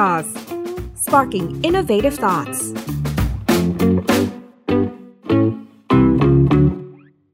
[0.00, 0.28] Jaws
[1.04, 2.60] sparking innovative thoughts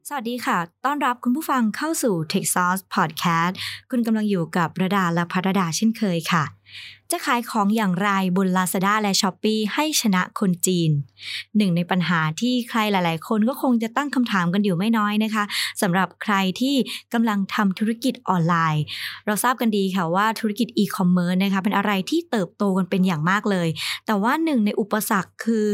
[0.08, 3.54] สวัสดีค่ะ ต้อนรับคุณผู้ฟังเข้าสู่ Tech Sauce Podcast
[3.90, 6.55] คุณกำลังอยู่กับระดาและพัรดาเช่นเคยค่ะ
[7.10, 10.90] จะขายของอย่างไรบน Lazada และ s h อ p e e ให้ชนะคนจีน
[11.56, 15.44] หนึ่งในปัญหาที่ใครหลายๆ คนก็คงจะตั้งคำถามกันอยู่ไม่น้อยนะคะ
[15.82, 16.74] สำหรับใครที่
[17.12, 18.84] กำลังทำธุรกิจออนไลน์
[19.26, 23.68] เราทราบกันดีค่ะว่าธุรกิจอีคอมเมิร์ซนะคะเป็นอะไรที่เติบโตกันเป็นอย่างมากเลย
[24.06, 25.68] แต่ว่าหนึ่งในอุปสรรคคือ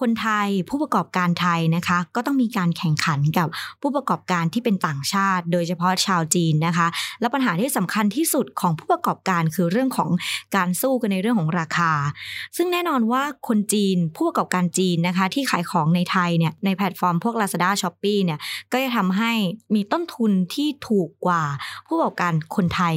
[0.00, 3.48] คนไทยผู้ประกอบการไทยนะคะ ก็ต้องมีการแข่งขันกับ
[3.80, 6.86] ผู้ประกอบการที่เป็นต่างชาติ โดยเฉพาะชาวจีนนะคะ
[7.20, 10.10] และปัญหาที่สำคัญที่สุดของผู้ประกอบการคือเรื่องของ
[10.56, 11.92] การสู้กันในเรื่องของราคา
[12.56, 18.38] ซึ่งแน่นอนว่าคนจีนผู้ประกอบการจีนนะคะ ที่ขายของในไทยเนี่ยในแพลตฟอร์มพวก Lazada Shopee เนี่ย
[18.72, 19.32] ก็จะทำให้
[19.74, 21.42] มีต้นทุนที่ถูกกว่า
[21.86, 22.96] ผู้ประกอบการคนไทย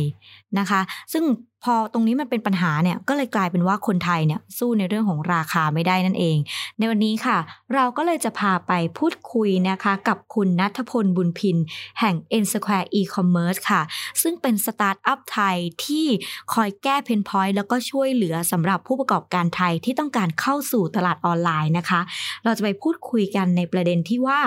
[0.60, 0.82] นะคะ
[1.14, 1.26] ซึ่ง
[1.68, 6.38] พอตรงนี้มันเป็นปัญหาเนี่ยก็เลยกลายเป็นว่าคนไทยเนี่ยสู้ในเรื่องของราคาไม่ได้นั่นเอง
[6.78, 7.38] ในวันนี้ค่ะ
[7.74, 11.58] เราก็เลยจะพาไปพูดคุยนะคะ กับคุณนัทพลบุญพิน
[12.00, 13.82] แห่ง N Square E-commerce ค่ะ
[14.22, 16.06] ซึ่งเป็นสตาร์ทอัพไทยที่
[16.54, 22.02] คอยแก้ pain point แล้วก็ช่วยเหลือสำหรับผู้ประกอบการไทยที่ต้องการเข้าสู่ตลาดออนไลน์นะคะ
[22.44, 24.40] เราจะไปพูดคุยกันในประเด็นที่ว่า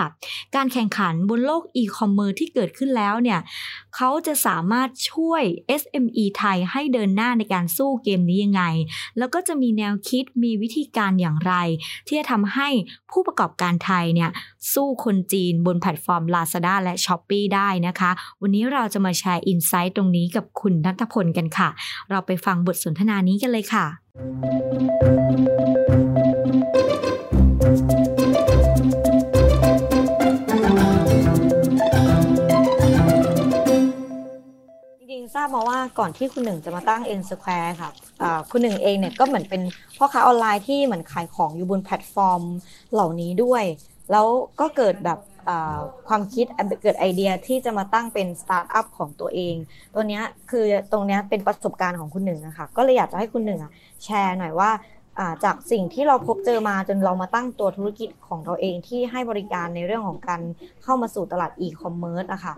[0.56, 3.40] การแข่งขันบนโลกอีคอมเมิร์ซที่เกิดขึ้นแล้วเนี่ย
[3.96, 5.42] เขาจะสามารถช่วย
[5.80, 5.95] SME
[6.38, 8.62] ไทยให้เดินหน้าในการสู้เกมนี้ยังไง
[9.18, 11.54] แล้วก็จะมีแนวคิดมีวิธีการอย่างไร
[12.06, 12.68] ที่จะทำให้
[13.10, 14.30] ผู้ประกอบการไทยเนี่ย
[14.74, 18.10] สู้คนจีนบนแพลตฟอร์ม Lazada และ Shopee ได้นะคะ
[18.42, 21.68] วันนี้เราจะมาแชร์ insight ตรงนี้กับคุณนัทพลกันค่ะ
[22.10, 23.86] เราไปฟังบทสนทนานี้กันเลยค่ะ
[35.36, 37.90] ทราบมาว่าก่อนที่คุณหนึ่งจะมาตั้ง N Square ค่ะ
[38.50, 39.62] คุณหนึ่งเองเนี่ยก็เหมือนเป็น
[39.96, 42.42] พ่อค้าออนไลน์ที่เหมือนขายของอยู่บนแพลตฟอร์ม
[42.92, 43.64] เหล่านี้ด้วย
[44.12, 44.26] แล้ว
[44.60, 45.18] ก็เกิดแบบ
[46.08, 46.46] ความคิด
[46.82, 49.54] เกิดไอเดียที่จะมาตั้งเป็นสตาร์ทอัพของตัวเอง
[49.94, 53.60] ตัวนี้คือตรงนี้เป็นประสบการณ์ของคุณหนึ่งนะคะก็เลยอยากจะให้คุณหนึ่ง
[54.04, 54.70] แชร์หน่อยว่า
[55.44, 60.40] จากสิ่งที่เราพบเจอมาจนเรามาตั้งตัวธุรกิจของเราเองที่ให้บริการในเรื่องของการ
[60.82, 62.54] เข้ามาสู่ตลาดอีคอมเมิร์ซนะคะ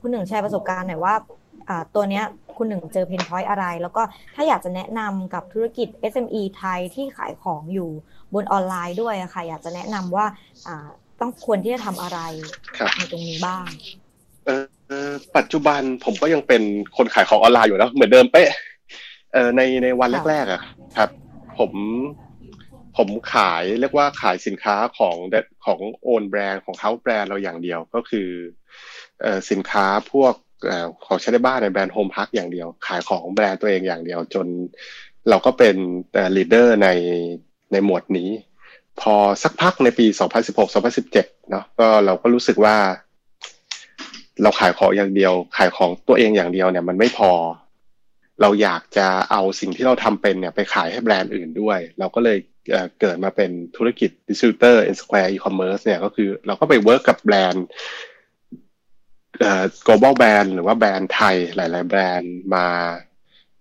[0.00, 1.14] คุณหนึ่งแชร์ประสบการณ์หน่อยว่า
[1.94, 2.22] ตัวนี้
[2.56, 4.02] คุณหนึ่งเจอเพนพอยต์อะไร แล้วก็
[4.34, 7.90] ถ้าอยากจะแนะนำกับธุรกิจ SME ไทยที่ขายของอยู่
[8.34, 10.26] บนออนไลน์ด้วยอะค่ะ อยากจะแนะนำว่า
[11.20, 12.18] ต้องควรที่จะทำอะไร
[12.96, 13.66] ในตรงนี้บ้าง
[15.36, 16.62] ปัจจุบันผมก็ยังเป็น
[16.96, 18.50] คนขายของออนไลน์อยู่นะเหมือนเดิมเป๊ะ
[19.56, 20.62] ในในวันแรกๆอะ
[20.96, 21.10] ครับ
[21.58, 21.72] ผม
[22.96, 25.16] ผมขายเรียกว่าขายสินค้าของ
[25.66, 28.28] ของ own brand ของ house brand เราอย่างเดียวก็คือ
[29.50, 30.34] สินค้าพวก
[31.04, 34.46] ของใช้ในบ้านในแบรนด์โฮมพักอย่างเดียว ขายของแบรนด์ตัวเองอย่างเดียว จน
[35.28, 35.76] เราก็เป็น
[36.36, 36.88] leader ใน
[37.72, 38.30] ในหมวดนี้
[39.00, 40.06] พอสักพักในปี
[40.78, 41.12] 2016-2017
[41.50, 42.76] เนาะก็เราก็รู้สึกว่า
[44.42, 47.32] เราขายของอย่างเดียว ขายของตัวเองอย่างเดียวเนี่ยมันไม่พอ
[48.40, 52.38] เราอยากจะเอาสิ่งที่เราทำเป็นเนี่ยไปขายให้แบรนด์อื่นด้วย เราก็เลย
[53.00, 57.66] เกิดมาเป็นธุรกิจ distributor N Square E-commerce เนี่ยก็คือเราก็ไป work กับแบรนด์
[59.86, 62.66] global brand หรือว่าแบรนด์ไทยหลาย ๆ แบรนด์มา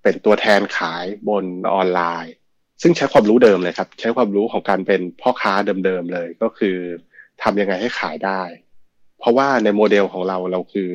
[0.02, 2.34] เป็นตัวแทนขายบนออนไลน์
[2.82, 5.54] ซึ่งใช้ความรู้เดิมเลยครับ ใช้ความรู้ของการเป็นพ่อค้า
[5.86, 6.78] เดิม ๆ เลยก็คือ
[7.44, 8.42] ทำยังไงให้ขายได้
[9.20, 10.92] เพราะว่าในโมเดลของเราเราคือ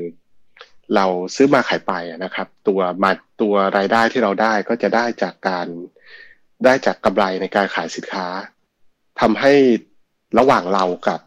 [0.95, 1.93] เราซื้อมาขายไป
[2.25, 5.67] นะครับ ตัวมาตัวรายได้ที่เราได้ก็จะได้จากการ
[6.65, 8.27] ได้จากกำไรในการขายสินค้า
[9.21, 9.53] ทำให้
[10.39, 11.21] ระหว่างเรากับ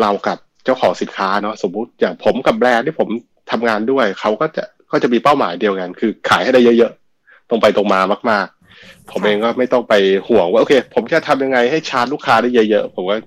[0.00, 3.08] เรากับ เจ้าของสินค้าเนาะสมมุติอย่างผมกับแบรนด์ที่ผม
[3.50, 8.00] ทำงานด้วยเขาก็จะก็จะมีเป้าหมายเดียวกัน คือขายให้ได้เยอะๆตรงไปตรงมา
[8.30, 8.46] มาก
[8.78, 9.94] ๆ ผมเองก็ไม่ต้องไป
[10.28, 13.18] ห่วงว่าโอเค ผมจะทำยังไงให้ชาร์จลูกค้าได้เยอะๆผมว่า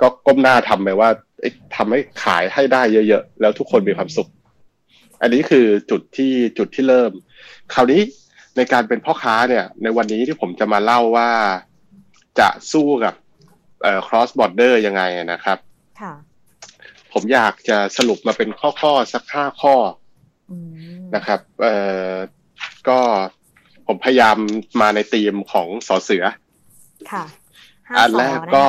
[0.00, 1.08] ก็ก้มหน้าทำไปว่า
[1.76, 4.28] ทำให้ขายให้ได้เยอะๆแล้วทุกคนมีความสุข
[5.22, 7.12] อันนี้คือจุดที่จุดที่เริ่ม
[7.74, 8.00] คราวนี้
[8.56, 11.30] ในการเป็นพ่อค้าเนี่ย ในวันนี้ที่ผมจะมาเล่าว่า
[12.40, 13.14] จะสู้กับ
[13.82, 15.02] เอ่อ cross border ยังไง
[15.32, 15.58] นะครับ
[17.18, 19.74] ผมอยากจะสรุปมาเป็นข้อๆสักห้าข้อ
[21.14, 21.74] นะครับเอ่
[22.12, 22.14] อ
[22.88, 22.98] ก็
[23.86, 24.36] ผมพยายาม
[24.80, 26.24] มาในธีมของสอเสือ
[27.12, 27.24] ค่ะ
[27.98, 28.64] อันแรกก็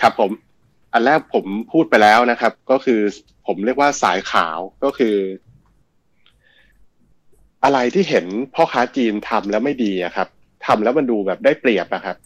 [0.00, 0.30] ครับผม
[0.92, 3.00] อันแรกผมพูดไปแล้วนะครับ ก็คือ
[3.46, 5.16] ผมเรียกว่าสายขาวก็คือ
[7.64, 10.28] อะไรที่เห็นพ่อค้าจีนทำแล้วไม่ดีอะครับ
[10.66, 12.16] ทำแล้วมันดูแบบได้เปรียบอะครับ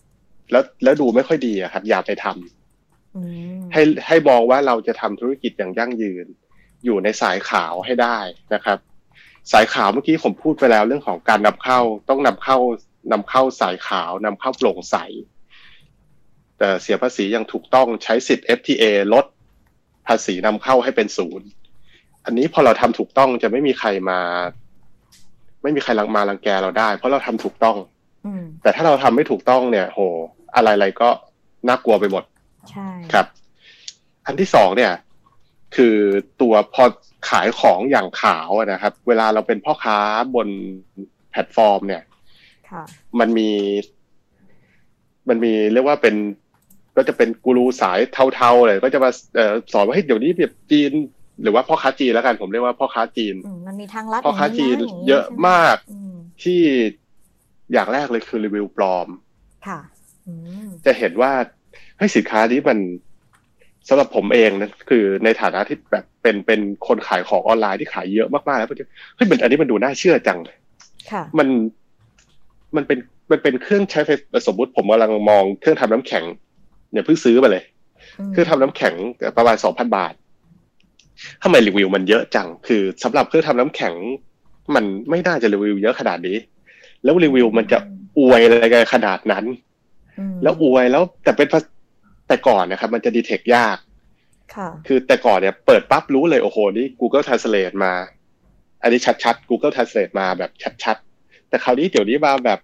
[0.51, 3.15] แล้วแล้วดูไม่ค่อยดีอะครับ อย่าไปทำ
[3.75, 6.27] ให้ให้มองว่าเราจะทำธุรกิจอย่างยั่งยืน
[6.85, 8.19] อยู่ในสายขาวให้ได้
[8.55, 8.79] นะครับ
[9.53, 12.59] สายขาวเมื่อกี้ผมพูดไปแล้วเรื่องของการนำเข้าต้องนำเข้า
[13.13, 14.97] นำเข้าสายขาวนำเข้าโปร่งใส
[16.59, 18.85] แต่เสียภาษียังถูกต้องใช้สิทธิ์ FTA
[19.15, 19.25] ลด
[20.07, 21.47] ภาษีนำเข้าให้เป็นศูนย์
[22.25, 24.21] อันนี้พอเราทำถูกต้องจะไม่มีใครมา
[25.63, 27.77] ไม่มีใครลังมาลังแกเราได้ เพราะเราทำถูกต้อง
[28.27, 30.01] อืมแต่ถ้าเราทำไม่ถูกต้องเนี่ย โห
[30.55, 31.09] อะไรๆก็
[31.69, 32.25] น่ากลัวไปหมด
[32.71, 33.27] ใช่ ครับ
[34.27, 34.93] อันที่สองเนี่ย
[35.77, 35.97] คือ
[36.41, 36.85] ตัวพอ
[37.29, 39.99] ขายของอย่างขาวอะนะครับ เวลาเราเป็นพ่อค้า
[40.35, 40.49] บน
[41.31, 42.03] แพลตฟอร์ม เนี่ย
[42.71, 42.85] ค่ะ
[43.21, 43.51] มันมี
[45.29, 46.15] มันมีเรียกว่าเป็น
[46.97, 47.99] ก็จะเป็นกูรูสาย
[48.35, 50.93] เทาๆเลยก็จะมาเอ่อสอนว่าเฮ้ยเดี๋ยวนี้แบบจีน
[51.43, 56.61] หรือว่าพ่อค้าจีนแล้วกันผมเรียกว่าพ่อค้าจีนอืมมันมีทางลัดพ่อค้าจีนย่งางเยอะมากอืมที่
[57.73, 59.09] อย่างแรกเลยคือรีวิวปลอม
[59.67, 59.81] ค่ะ
[60.27, 60.35] อื
[60.65, 61.33] มจะเห็นว่า
[61.97, 62.79] เฮ้ยสินค้านี้มัน
[63.89, 68.69] สำหรับผมเองนะคือในฐานะที่แบบเป็นเป็นคนขายของออนไลน์ที่ขายเยอะมากๆแล้ว
[69.17, 70.39] เฮ้ยมันอันนี้มันดูน่าเชื่อจัง
[71.11, 71.49] ค่ะมัน
[72.77, 72.99] มันเป็น
[73.31, 74.11] มันเป็นเครื่องใช้ไฟ
[74.47, 76.25] สมมติผมกำลังมองเครื่องทำน้ำแข็ง
[76.93, 77.65] เนี่ยเพิ่งซื้อมาเลย
[78.29, 78.95] มเครื่องทำน้ำแข็ง
[79.37, 80.15] ประมาณสองพันบาท
[81.43, 83.95] ทำไมรีวิวมันเยอะจัง คือสำหรับเครื่องทำน้ำแข็ง
[84.75, 86.37] มันไม่น่าจะรีวิวเยอะขนาดนี้
[87.05, 87.79] แล้วรีวิวมันจะ
[88.19, 89.45] อวยอะไรกันขนาดนั้น
[90.19, 91.61] อืมแล้วอวยแล้วแต่เป็นภา
[92.29, 93.79] แต่ก่อนนะครับ มันจะดีเทคยาก
[94.55, 97.95] ค่ะคือแต่ก่อนเนี่ยเปิดปั๊บรู้เลยโอ้โหนี่ Google Translate มา
[98.83, 100.51] อันนี้ชัดๆ Google Translate มาแบบ
[100.85, 102.59] ชัดๆ แต่คราวนี้เดี๋ยวนี้มาแบบ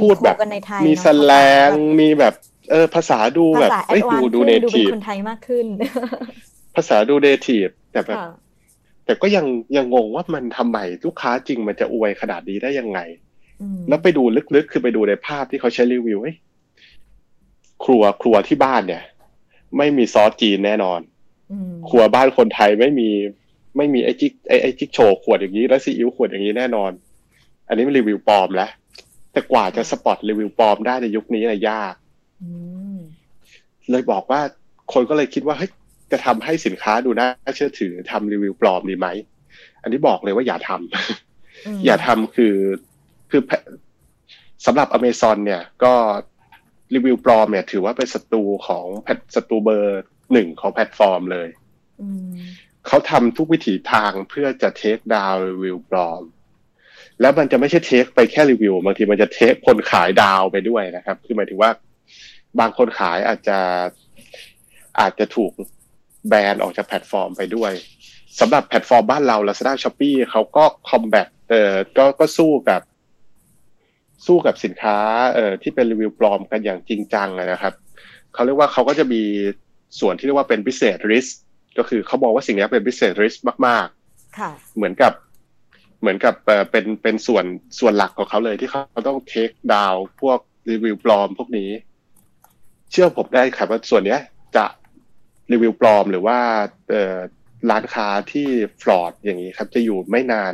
[0.00, 1.32] พูดแบบมีโคกันในไทยมีเนอะแสล
[1.68, 2.34] งมีแบบ
[2.70, 5.66] เออภาษาดูแบบภาษาแอเอ้ยดวาดูนซ์ดูขึ้นเนดูทีเป็นฟคนไทยมากขึ้น
[6.76, 8.30] ภาษาดูเนทีฟแต่แบบค่ะ
[9.04, 9.46] แต่ก็ยัง
[9.76, 13.00] ยังงงว่ามันทำไมลูกค้าจริงมันจะอวยขนาดนี้ได้ยังไง
[13.60, 14.22] อืมแล้วไปดู
[14.54, 16.36] ลึกๆ คือไปดูในภาพที่เขาใช้รีวิวเฮ้ย
[17.84, 19.02] ครัวครัวที่บ้านเนี่ย
[19.76, 21.00] ไม่มีซอสจีนแน่นอน
[21.52, 23.10] อืมครัวบ้านคนไทยไม่มี
[23.76, 26.90] ไม่มีไอ้จิ๊กไอ้ไอ้จิ๊กโฉ่วขวดอย่างนี้แล้วซีอิ๊วขวดอย่างนี้แน่นอน
[27.68, 28.70] อันนี้มันรีวิวปลอมแล้ว
[29.32, 31.94] แต่กว่าจะ spot รีวิวปลอมได้ในยุคนี้นะยาก
[32.42, 32.52] อื
[32.96, 32.98] ม
[33.90, 34.40] เลยบอกว่า
[34.92, 35.70] คนก็เลยคิดว่าเฮ้ย
[36.12, 39.08] จะทำให้สินค้าดูน่าเชื่อถือทำรีวิวปลอมดีไหม
[39.82, 40.80] อันนี้บอกเลยว่าอย่าทำ
[41.86, 42.56] อย่าทำคือ
[43.30, 43.42] คือ
[44.66, 45.92] สำหรับอเมซอนเนี่ย ก็
[46.94, 50.02] รีวิวปลอมเนี่ยถือว่าเป็นศัตรูของแพลตศัตรูเบอร์
[50.32, 51.48] หนึ่งของแพลตฟอร์มเลย
[52.00, 52.32] อืม
[52.86, 56.22] เขาทำทุกวิถีทางเพื่อจะ take down รีวิวปลอม
[57.20, 61.70] แล้วมันจะไม่ใช่ take ไปแค่รีวิวบางทีมันจะ take คนขาย down ไปด้วยนะครับ คือหมายถึงว่า
[62.60, 63.58] บางคนขายอาจจะ
[65.00, 65.52] อาจจะถูก
[66.28, 67.72] แบนออกจากแพลตฟอร์มไปด้วย
[68.40, 72.80] สำหรับแพลตฟอร์มบ้านเรา Lazada Shopee เขาก็ combat เอ่อก็ก็สู้กับ
[74.26, 74.96] สู้กับสินค้า
[75.34, 77.74] เอ่อที่เป็นรีวิวปลอมกันอย่างจริงจังอะนะครับ
[78.34, 79.22] เขาเรียกว่าเขาก็จะมี
[80.00, 81.30] ส่วนที่เรียกว่าเป็น business risk
[81.78, 85.12] ก็คือเขาบอกว่าสิ่งนี้เป็น business risk มากๆค่ะเหมือนกับ
[86.00, 87.44] เหมือนกับเอ่อเป็นเป็นส่วน
[87.78, 90.38] ส่วนหลักของเขาเลยที่เขาต้องเทคดาวพวก
[90.70, 91.70] รีวิวปลอมพวกนี้
[92.90, 94.20] เชื่อผมได้ครับว่าส่วนเนี้ย
[94.56, 94.64] จะ
[95.52, 96.38] รีวิวปลอมหรือว่า
[96.90, 97.16] เอ่อ
[97.70, 98.48] ร้านค้าที่
[98.82, 100.52] ฟลอดอย่างนี้ครับ จะอยู่ไม่นาน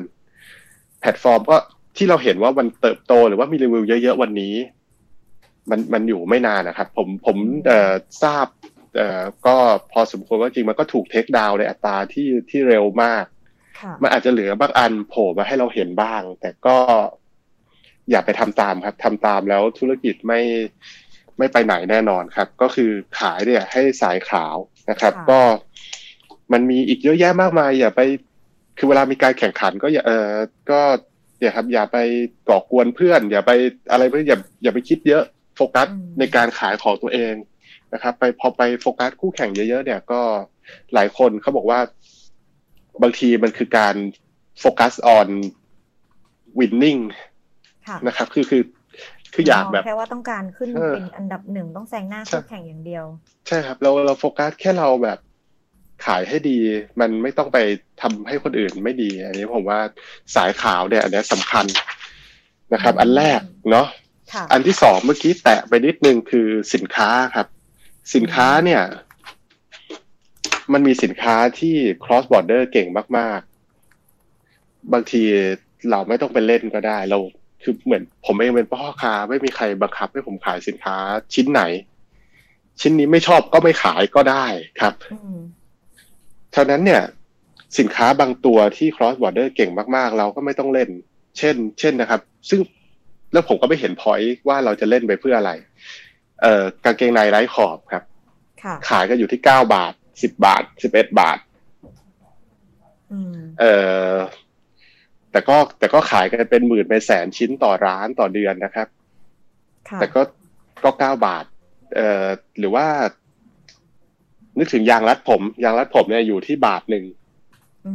[1.00, 1.56] แพลตฟอร์มก็
[1.96, 4.55] ที่เราเห็นว่ามันเติบโตหรือว่ามีรีวิวเยอะๆวันนี้
[5.70, 7.37] มันมันอยู่ไม่นานนะครับ ผมผม
[7.67, 7.93] เอ่อ
[8.23, 8.46] ทราบ
[8.96, 9.56] เอ่อก็
[9.93, 13.25] พอสมควรว่าจริงมันก็ถูกเทคดาวในอัตราที่ที่เร็วมาก
[13.81, 16.77] ค่ะมันอาจจะเหลือบางอันโผล่มาให้เราเห็นบ้าง แต่ก็
[18.10, 20.41] อย่าไปทำตามครับทำตามแล้วธุรกิจไม่
[21.39, 24.56] ไม่ไปไหนแน่นอนครับ ก็คือขายเนี่ยให้สายขาว
[24.91, 25.41] นะครับค่ะก็
[26.53, 28.01] มันมีอีกเยอะแยะมากมาย อย่าไป
[28.79, 30.31] คือเวลามีการแข่งขัน ก็อย่าเออ
[30.70, 30.81] ก็
[31.41, 31.99] อย่าครับ อย่าไป
[32.49, 33.53] ก่อกวนเพื่อน อย่าไป
[33.91, 35.25] อะไรเพื่อนอย่าอย่าไปคิดเยอะ
[35.57, 37.35] โฟกัสในการขายของตัวเอง
[37.93, 40.21] นะครับ ไปพอไปโฟกัสคู่แข่งเยอะๆเนี่ยก็
[40.95, 41.81] หลายคนเขาบอกว่า
[43.03, 43.95] บางทีมันคือการ
[44.61, 45.29] โฟกัส on
[46.59, 47.03] winning
[47.87, 48.63] ค่ะนะครับ คือคือ
[49.35, 53.05] คืออยากแบบมงแค่ว่าต้องการขึ้นเออเป็นอันดับหนึ่งต้องแซงหน้าใช่คู่แข่งอย่างเดียว
[53.49, 55.19] ใช่ครับ เราเราโฟกัสแค่เราแบบ
[56.06, 56.58] ขายให้ดี
[57.00, 57.58] มันไม่ต้องไป
[58.02, 59.81] ทำให้คนอื่นไม่ดี อันนี้ผมว่า
[60.34, 61.67] สายขาวเนี่ย อันนี้สำคัญ
[62.72, 63.40] นะครับ อันแรก
[63.70, 63.86] เนาะ
[64.32, 67.46] ค่ะอันที่สองเมื่อกี้แตะไปนิดนึงคือสินค้าครับ
[68.14, 68.82] สินค้าเนี่ย
[70.72, 72.88] มันมีสินค้าที่ cross border เก่ง
[73.19, 73.40] มาก
[74.17, 75.22] ๆ บางที
[75.90, 77.19] เราไม่ต้องไปเล่นก็ได้ เรา
[77.62, 80.96] คือเหมือนผมเองเป็นพ่อค้าไม่มีใครบังคับให้ผมขายสินค้า
[81.34, 81.62] ชิ้นไหน
[82.81, 84.46] ชิ้นนี้ไม่ชอบก็ไม่ขายก็ได้
[84.81, 85.38] ครับอืม
[86.58, 87.03] ฉะนั้นเนี่ย
[87.79, 90.88] สินค้าบางตัวที่ cross border เก่งมากๆ เราก็ไม่ต้องเล่น
[91.38, 92.60] เช่น เช่นนะครับ ซึ่ง
[93.32, 95.53] แล้วผมก็ไม่เห็นพอยต์ว่าเราจะเล่นไปเพื่ออะไร
[96.43, 98.03] เอ่อกางเกงในไร้ขอบครับ
[98.62, 101.38] ค่ะขายก็อยู่ที่เก้าบาทสิบบาทสิบเอ็ดบาท
[103.12, 103.74] อืมเอ่
[104.12, 104.15] อ
[105.32, 108.88] แต่ก็แต่ก็ขายกันเป็นหมื่นเป็นแสนชิ้นต่อร้านต่อเดือนนะครับ
[110.00, 110.22] แต่ก็
[110.84, 111.44] ก็เก้าบาท
[111.94, 112.27] เอ่อ
[112.58, 112.86] หรือว่า
[114.58, 117.05] นึกถึงยางรัดผม ยางรัดผมเนี่ยอยู่ที่บาทหนึ่ง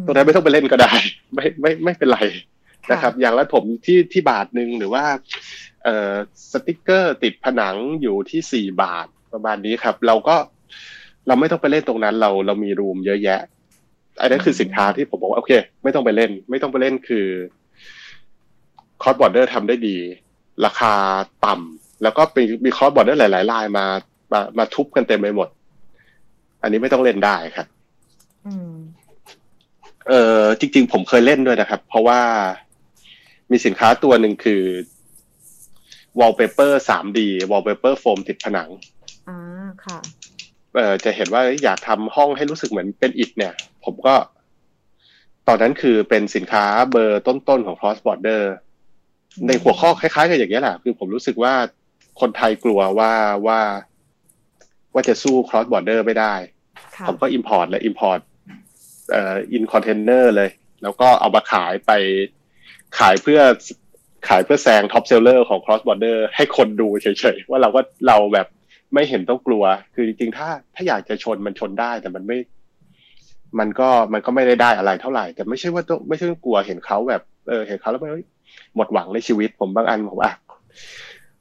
[0.05, 0.91] ตรงนั้นไม่ต้องไปเล่นก็ได้
[1.33, 2.19] ไม่ไม่ไม่เป็นไร
[2.91, 5.03] นะครับ ยางรัดผมที่ที่บาทหนึ่งหรือว่า
[5.83, 6.13] เอ่อ
[6.51, 10.35] สติกเกอร์ติดผนังอยู่ที่สี่บาทประมาณนี้ครับ เราก็
[11.27, 13.41] เราไม่ต้องไปเล่นตรงนั้น เราเรามี room เยอะแยะ
[14.21, 15.51] อันนั้นคือสินค้าที่ผมบอกว่าโอเค
[15.83, 17.27] ไม่ต้องไปเล่น ไม่ต้องไปเล่นคือ
[19.01, 19.97] cross border ทำได้ดี
[20.65, 20.93] ราคา
[21.45, 23.85] ต่ำแล้วก็มีมี cross border หลายๆรายมา
[24.31, 25.47] มามาทุบกันเต็มไปหมด
[26.63, 27.67] อันนี้ไม่ต้องเล่นได้ครับ
[30.09, 32.21] เออจริง ๆ ผมเคยเล่นด้วยนะครับ เพราะว่า
[33.51, 34.63] มีสินค้าตัวหนึ่งคือ
[36.19, 37.19] wallpaper 3D
[37.51, 38.69] wallpaper โฟมติดผนัง
[39.29, 39.39] อ่า
[39.85, 39.99] ค่ะ
[40.75, 43.53] เอ่อจะเห็นว่าอยากทำห้องให้รู้สึกเหมือนเป็นอิฐเนี่ย
[43.85, 44.15] ผมก็
[45.47, 48.43] ตอนนั้นคือเป็นสินค้าเบอร์ต้นๆของ cross border
[49.47, 51.53] ในหัวข้อคล้ายๆ กันอย่างนี้แหละ คือผมรู้สึกว่า
[52.19, 53.13] คนไทยกลัวว่า
[53.47, 53.59] ว่า
[54.93, 56.35] ว่าจะสู้ cross border ไม่ได้
[57.07, 58.19] ผมก็ import และ import
[59.11, 60.49] เอ่อ in container เลย
[60.83, 61.91] แล้วก็เอามาขายไป
[62.99, 63.41] ขายเพื่อ
[64.29, 68.47] ขายเพื่อแซง top seller ของ cross border ให้คนดูเฉยๆ ว่าเราว่าเราแบบ
[68.93, 72.37] ไม่เห็นต้องกลัว คือจริงๆ ถ้าถ้าอยากจะชนมันชนได้แต่มันไม่
[73.59, 78.09] มันก็มันก็ไม่ได้ได้อะไรเท่าไหร่ แต่ไม่ใช่ว่าต้องไม่ใช่ต้องกลัวเห็นเขาแบบเออเห็นเขาแล้วไม่
[78.75, 80.33] หมดหวังในชีวิตผมบางอันผมอะ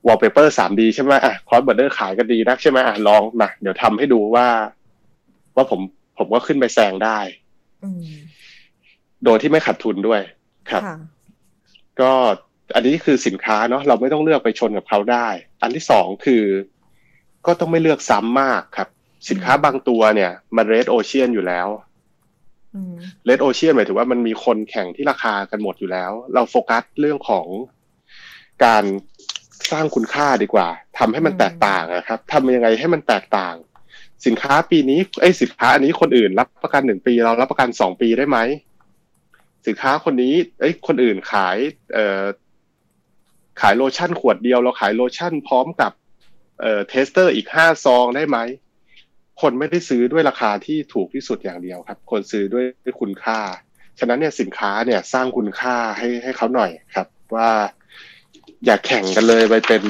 [0.06, 4.46] วอลเปเปอร์สาม D ใช่ไหมอะ cross border ขายกันดีนักใช่ไหมอะลองมาเดี๋ยวทำให้ดูว่า
[5.56, 5.80] ว่าผม
[6.18, 7.18] ผมก็ขึ้นไปแซงได้
[9.24, 10.20] โดยที่ไม่ขาดทุนด้วย
[10.70, 10.82] ครับ
[12.00, 12.12] ก็
[12.74, 15.28] อันนี้คือสินค้าเนาะเราไม่ต้องเลือกไปชนกับเขาได้
[15.62, 16.44] อันที่สองคือ
[17.46, 18.88] ก็ต้องไม่เลือกซ้ำมากครับ
[19.30, 21.68] สินค้าบางตัวเนี่ย มัน red ocean อยู่แล้ว
[23.24, 27.46] red ocean หมายถึงว่ามันมีคนแข่งที่ราคากันหมดอยู่แล้ว เราโฟกัสเรื่องของ
[28.64, 28.84] การ
[29.70, 33.54] สร้างคุณค่าดีกว่าทำให้มันแตกต่างนะครับทำยังไงให้มันแตกต่าง
[34.26, 38.38] สินค้าปีนี้ไอ้สินค้าอันนี้คนอื่นรับประกันหนึ่งปีเรารับประกันสองปีได้ไหม
[39.66, 41.56] สินค้าคนนี้ไอ้คนอื่นขาย
[41.94, 42.24] เอ่อ
[43.60, 45.92] ขายโลชั่นขวดเดียว เราขายโลชั่นพร้อมกับ
[46.60, 48.38] เอ่อ tester อีกห้าซองได้ไหม
[49.40, 53.40] คนไม่ได้ซื้อด้วยราคาที่ถูกที่สุดอย่างเดียวครับ คนซื้อด้วยด้วยคุณค่า
[53.98, 57.50] ฉะนั้นเนี่ยสินค้าเนี่ยสร้างคุณค่าให้ให้เขาหน่อยครับ ว่า
[58.64, 59.82] อย่าแข่งกันเลยไปเป็น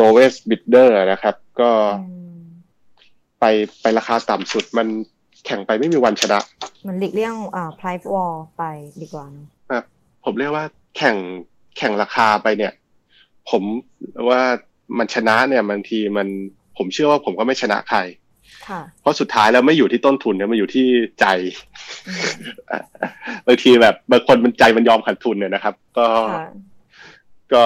[0.00, 1.70] lowest bidder นะครับ ก็
[3.40, 3.44] ไป
[3.82, 4.88] ไปราคาต่ำสุดมัน
[5.46, 6.38] แข่งไปไม่มีวันชนะ
[6.86, 8.62] มันหลีกเลี่ยงอ่า price war ไป
[9.02, 9.26] ดีกว่า
[9.70, 9.84] ครับ
[10.24, 10.64] ผมเรียกว่า
[10.96, 11.16] แข่ง
[11.76, 12.72] แข่งราคาไปเนี่ย
[13.50, 13.62] ผม
[14.28, 14.42] ว่า
[14.98, 16.28] มันชนะเนี่ยบางทีมัน
[16.76, 18.00] ผมเชื่อว่าผมก็ไม่ชนะใคร
[19.00, 20.86] เพราะสุดท้ายแล้วไม่อยู่ที่ต้นทุนเนี่ยมันอยู่ที่
[21.20, 21.26] ใจ
[23.46, 26.08] บางทีแบบบางคนมันใจมันยอมขาดทุนเนี่ยนะครับ ก็
[27.52, 27.62] ก็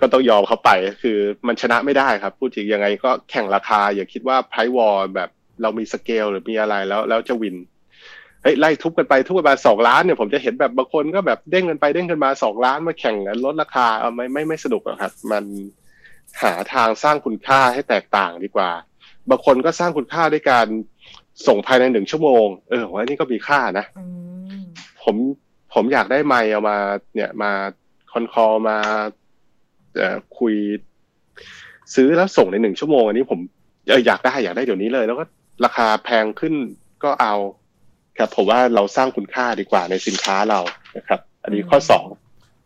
[0.00, 0.70] ก็ต้องยอมเขาไป
[1.02, 5.28] คือมันชนะไม่ได้ครับ พูดจริงยังไงก็แข่งราคา อย่าคิดว่าไพร์วอลแบบ
[5.62, 7.56] เรามีสเกลหรือมีอะไรแล้วแล้วจะวิน
[8.42, 15.44] เฮ้ยไล่ทุบกันไปทุบกันมาสองล้านเนี่ยผมจะเห็นแบบบางคนก็แบบเด้งกันไปเด้งกันมาสองล้านมาแข่งกันลดราคาเอาไม่ไม่ไม่สนุกหรอกครับ มัน
[16.42, 18.70] หาทางสร้างคุณค่าให้แตกต่างดีกว่า
[19.30, 20.66] บางคนก็สร้างคุณค่าด้วยการ
[21.46, 23.86] ส่งภายในหนึ่งชั่วโมง เออว่านี่ก็มีค่านะ
[25.02, 25.16] ผม
[25.74, 26.78] ผมอยากได้ไมค์เอามา
[27.14, 27.52] เนี่ยมา
[28.12, 28.78] คอนคอลมา
[30.38, 30.54] คุย
[31.94, 33.38] ซื้อแล้วส่งในหนึ่งชั่วโมงอันนี้ผม
[33.88, 35.24] เอออยากได้อยากได้เดี๋ยวนี้เลย แล้วก็
[35.64, 36.54] ราคาแพงขึ้น
[37.04, 37.34] ก็เอา
[38.18, 40.60] ครับผมว่าเราสร้างคุณค่าดีกว่าในสินค้าเรา
[40.96, 42.06] นะครับ อันนี้ข้อสอง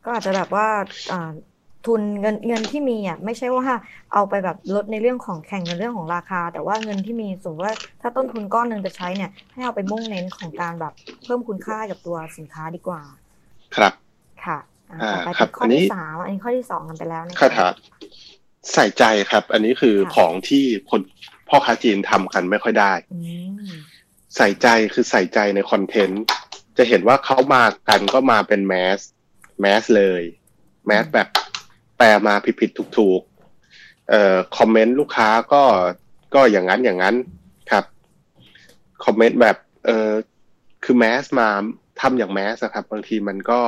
[0.05, 0.69] ก็อาจจะแบบว่า
[1.87, 3.67] ทุนเงินเงินที่มีอะไม่ใช่ว่า
[4.13, 10.93] เอาไปแบบลดในเรื่องของแข่งในเรื่องของราคา แต่ว่าเงินที่มีสมมติว่าถ้าต้นทุนก้อนหนึ่งจะใช้เนี่ยให้เอาไปมุ่งเน้นของการแบบ
[11.25, 13.03] เพิ่มคุณค่ากับตัวสินค้าดีกว่า
[13.77, 13.93] ครับ
[14.45, 14.70] ค่ะต่อ
[15.25, 17.71] ไปเป็นข้อที่สามอันนี้ข้อที่สองกันไปแล้วนะครั
[18.75, 21.01] ใส่ใจครับ อันนี้คือของที่คน
[21.49, 22.93] พ่อค้าจีนทำกันไม่ค่อยได้
[24.37, 26.23] ใส่ใจคือใส่ใจในคอนเทนต์
[26.79, 28.99] จะเห็นว่าเขามากันก็มาเป็น mass
[29.61, 30.23] mass เลย
[30.87, 31.29] mass แบบ
[31.97, 35.63] แปลมาผิดๆถูกๆเอ่อคอมเมนต์ลูกค้าก็
[36.35, 37.17] ก็อย่างนั้นอย่างนั้น
[37.71, 37.85] ครับ
[39.05, 39.57] คอมเมนต์แบบ
[39.87, 40.11] เออ
[40.85, 41.49] คือ mass มา
[42.01, 43.61] ทำอย่าง mass ครับ บางทีมันก็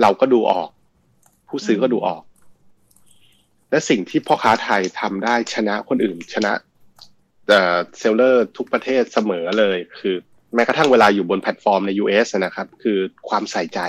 [0.00, 0.68] เราก็ดูออก
[1.48, 2.22] ผู้ซื้อก็ดูออก
[3.70, 6.52] และสิ่งที่พ่อค้าไทยทำได้ชนะคนอื่น ชนะ
[7.98, 10.14] seller ทุกประเทศเสมอเลย คือ
[10.54, 12.98] แม้กระทั่งเวลาอยู่บนแพลตฟอร์มใน US นะครับ คือ
[13.28, 13.80] ความใส่ใจ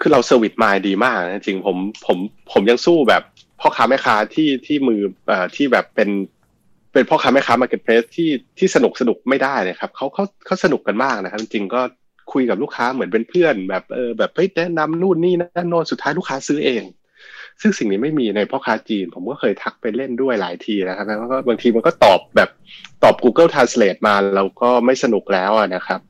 [0.00, 1.76] คือเรา service mind ดีมากจริงผม
[2.06, 2.18] ผม
[2.52, 3.22] ผมยังสู้แบบ
[3.60, 6.10] พ่อค้าแม่ค้าที่ที่มือเอ่อที่แบบเป็น
[6.92, 11.80] เป็นพ่อค้าแม่ค้า marketplace ที่ที่สนุกสนุกไม่ได้เลยครับเขาเขาเขาสนุกกันมากนะครับ จริงก็
[12.32, 16.84] คุยกับลูกค้าเหมือนเป็นเพื่อน แบบเออแบบเฮ้ยแนะนำนู่นนี่นั่นโน่นสุดท้ายลูกค้าซื้อเอง
[17.60, 22.50] ซึ่งสิ่งนี้ไม่มีในพ่อค้าจีน ผมก็เคยทักไปเล่นด้วยหลายทีนะครับแล้วก็บางทีมันก็ตอบแบบ
[23.02, 26.00] ตอบ Google Translate มาเราก็ไม่สนุกแล้วนะครับ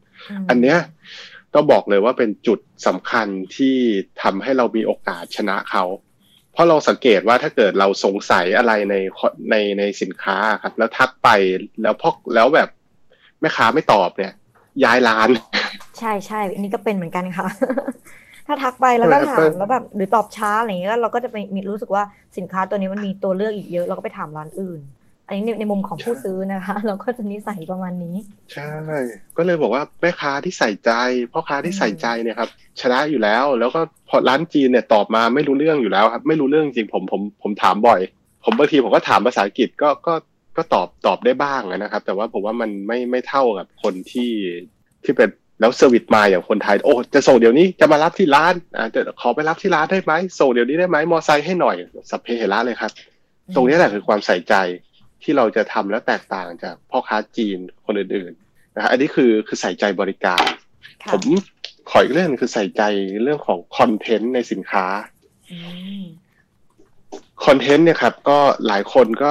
[0.48, 0.78] อันเนี้ย
[1.54, 3.76] ก็บอกเลยว่าเป็นจุดสำคัญที่
[4.22, 5.84] ทำให้เรามีโอกาสชนะเขา
[6.52, 8.94] เพราะเราสังเกตว่าถ้าเกิดเราสงสัยอะไรใน
[9.50, 11.28] ในในสินค้าครับ แล้วทักไป
[11.82, 12.68] แล้วพอแล้วแบบ
[13.40, 14.32] แม่ค้าไม่ตอบเนี่ย
[14.84, 15.28] ย้ายร้าน
[15.93, 17.46] ใช่ใช่อันนี้ก็เป็นเหมือนกันค่ะ
[18.46, 22.02] ถ้าทักไปแล้วก็ถามแล้วแบบหรือตอบช้าอะไรอย่างเงี้ยเราก็จะไปมีรู้สึกว่า
[22.36, 24.80] สินค้าตัวนี้มันมีตัวเลือกอีกเยอะเราก็ไปถามร้านอื่น
[25.26, 28.16] อันนี้ในในมุมของผู้ซื้อนะคะ เราก็จะนิสัยประมาณนี้
[28.52, 28.68] ใช่
[29.36, 30.90] ก็เลยบอกว่าแม่ค้าที่ใส่ใจ
[31.32, 38.00] พ่อค้าที่ใส่ใจเนี่ยครับชนะอยู่แล้ว แล้วก็พอร้านจีนเนี่ยตอบมาไม่รู้เรื่องอยู่แล้วครับ ไม่รู้เรื่องจริงผมผมผมถามบ่อย
[38.44, 40.14] ผมบางทีผมก็ถามภาษาอังกฤษก็ก็
[40.56, 44.32] ก็ตอบตอบได้บ้างนะครับ แต่ว่าผมว่ามันไม่ไม่เท่ากับคนที่
[45.04, 45.28] ที่เป็น
[45.60, 51.76] แล้ว service mind อย่างคนไทย โอ้จะส่งเดี๋ยวนี้จะมารับที่ร้านอ่าจะขอไปรับที่ร้านได้ไหมส่งเดี๋ยวนี้ได้ไหมมอไซค์ให้หน่อย
[52.10, 52.92] สัพเพเหระเลยครับ
[53.54, 54.54] ตรงนี้แหละคือความใส่ใจ
[55.22, 60.44] ที่เราจะทำแล้วแตกต่างจากพ่อค้าจีนคนอื่นๆนะฮะอันนี้คือคือใส่ใจบริการ
[61.10, 61.22] ผม
[61.90, 62.82] ขออีกเรื่องคือใส่ใจ
[63.22, 64.86] เรื่องของ content ในสินค้า
[67.44, 69.30] content เนี่ยครับ ก็หลายคนก็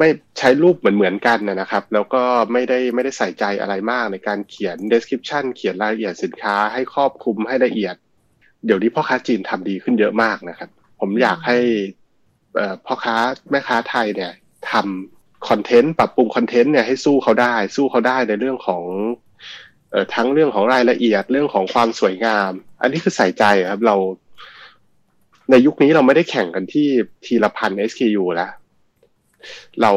[0.00, 7.96] ไม่ใช้รูปเหมือนเหมือนกันนะครับ แล้วก็ไม่ได้ไม่ได้ใส่ใจอะไรมากในการเขียน description เขียนรายละเอียดสินค้าให้ครอบคลุมให้ละเอียด
[8.64, 11.58] เดี๋ยวนี้พ่อค้าจีนทำดีขึ้นเยอะมากนะครับ ผมอยากให้
[12.86, 13.16] พ่อค้า
[13.50, 14.32] แม่ค้าไทยเนี่ย
[14.70, 18.82] ทำคอนเทนต์ปรับปรุงคอนเทนต์เนี่ยให้สู้เขาได้ สู้เขาได้ในเรื่องของ
[19.90, 23.96] เอ่อทั้งเรื่องของรายละเอียดเรื่องของความสวยงาม อันนี้คือใส่ใจครับเรา
[25.50, 26.88] ในยุคนี้เราไม่ได้แข่งกันที่
[27.24, 28.50] ทีละพัน SKU แล้ว
[29.82, 29.92] เรา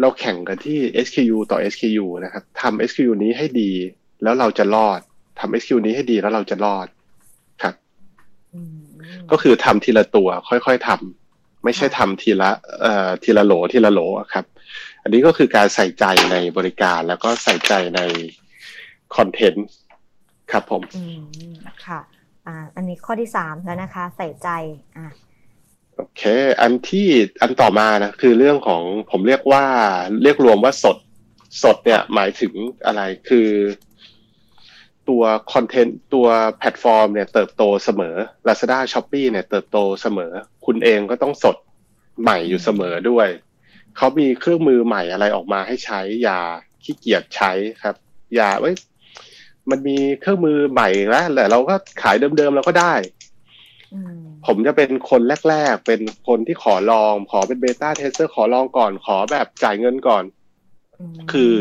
[0.00, 3.72] เราแข่งกันที่ SKU ต่อ SKU นะครับทำ SKU นี้ให้ดี
[4.22, 5.00] แล้วเราจะรอด
[5.40, 6.86] ทำ SKU นี้ให้ดีแล้วเราจะรอด
[7.62, 7.74] ครับ
[9.30, 14.00] ก็คือทำทีละตัวค่อยๆทำไม่ใช่ทำทีละเอ่อทีละโหลทีละโหล
[14.32, 14.44] ครับ
[15.02, 18.00] อันนี้ก็คือการใส่ใจในบริการแล้วก็ใส่ใจใน
[19.16, 19.66] คอนเทนต์
[20.52, 21.20] ครับผมออืม
[21.86, 22.00] ค่ะ
[22.46, 24.48] อ่าอันนี้ข้อที่สามแล้วนะคะ ใส่ใจ
[24.96, 25.06] อ่า
[25.96, 26.22] โอเค
[26.60, 27.08] อันที่
[27.42, 29.64] อันต่อมานะคือเรื่องของผมเรียกว่า
[30.22, 30.96] เรียกรวมว่าสด
[31.62, 32.52] สดเนี่ยหมายถึง
[32.86, 33.50] อะไรคือ
[35.08, 36.26] ตัว content ตัว
[36.58, 38.14] แพลตฟอร์มเนี่ยเติบโตเสมอ
[38.46, 40.32] Lazada s h o p e e เนี่ยเติบโตเสมอ
[40.66, 41.56] คุณเองก็ต้องสด
[42.22, 43.28] ใหม่อยู่เสมอด้วย
[43.96, 46.40] เขามีเครื่องมือใหม่อะไรออกมาให้ใช้ อย่า
[46.84, 47.96] ขี้เกียจใช้ครับ
[48.34, 48.74] อย่าไว้ย
[49.70, 52.94] มันมีเครื่องมือใหม่แล้วแหละเราก็ขายเดิมๆเราก็ได้
[54.46, 60.24] ผมจะเป็นคนแรก ๆ เป็นคนที่ขอลอง ขอเป็น beta tester ขอลองก่อน ขอแบบจ่ายเงินก่อน
[61.32, 61.54] คือ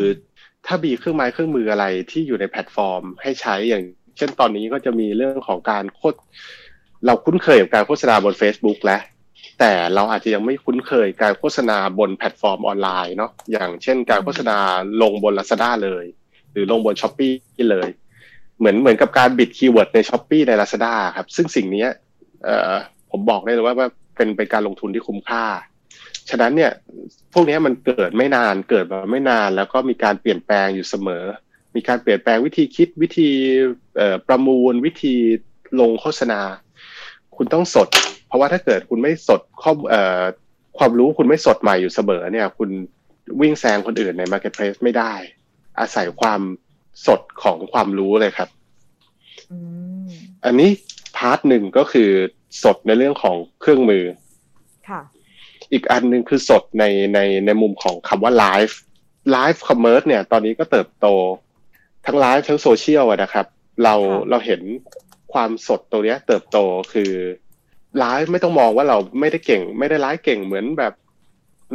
[0.65, 3.83] ถ้ามีเครื่องไม้เครื่องมืออะไรที่อยู่ในแพลตฟอร์ม ให้ใช้อย่าง
[4.17, 6.13] เช่นตอนนี้ก็จะมีเรื่องของการโฆษ
[7.05, 9.01] เราคุ้นเคยกับการโฆษณาบน Facebook แล้ว
[9.59, 14.57] แต่เราอาจจะยังไม่คุ้นเคยการโฆษณาบนแพลตฟอร์มออนไลน์เนาะอย่างเช่นการโฆษณา
[15.01, 16.05] ลงบน Lazada เลย
[16.51, 17.89] หรือลงบน Shopee เลย
[18.59, 21.85] เหมือนเหมือนกับการ bid keyword ใน Shopee ใน Lazada ครับ ซึ่งสิ่งนี้
[22.43, 22.73] เอ่อ
[23.11, 25.45] ผมบอกได้เลยว่าว่าเป็นเป็นการลงทุนที่คุ้มค่า
[26.29, 26.71] ฉะนั้นเนี่ย
[27.33, 31.23] พวกนี้มันเกิดไม่นานเกิดมาไม่นาน แล้วก็มีการเปลี่ยนแปลงอยู่เสมอ
[31.75, 33.29] มีการเปลี่ยนแปลงวิธีคิดวิธี
[34.27, 35.15] ประมูลวิธี
[35.79, 36.41] ลงโฆษณา
[37.35, 37.87] คุณต้องสด
[38.27, 39.73] เพราะว่าถ้าเกิดคุณไม่สดข้อ
[40.77, 42.69] ความรู้คุณไม่สดใหม่อยู่เสมอเนี่ย คุณ
[43.41, 45.13] วิ่งแซงคนอื่นใน Marketplace ไม่ได้
[45.79, 46.41] อาศัยความ
[47.07, 48.49] สดของความรู้เลยครับ
[50.45, 50.69] อันนี้
[51.17, 52.09] part หนึ่งก็คือ
[52.63, 54.03] สดในเรื่องของเครื่องมือ
[54.89, 55.01] ค่ะ
[55.71, 61.07] อีกอันหนึ่งคือสดในในในมุมของคำว่า live live commerce เนี่ย ตอนนี้ก็เติบโต
[62.05, 63.45] ทั้งไลฟ์ทั้งโซเชียลนะครับ
[63.83, 63.95] เรา
[64.29, 64.61] เราเห็น
[65.33, 66.57] ความสดตัวนี้เติบโต
[66.93, 67.11] คือ
[67.99, 70.93] ไลฟ์ไม่ต้องมองว่าเราไม่ได้เก่ง ไม่ได้ไลฟ์เก่งเหมือนแบบ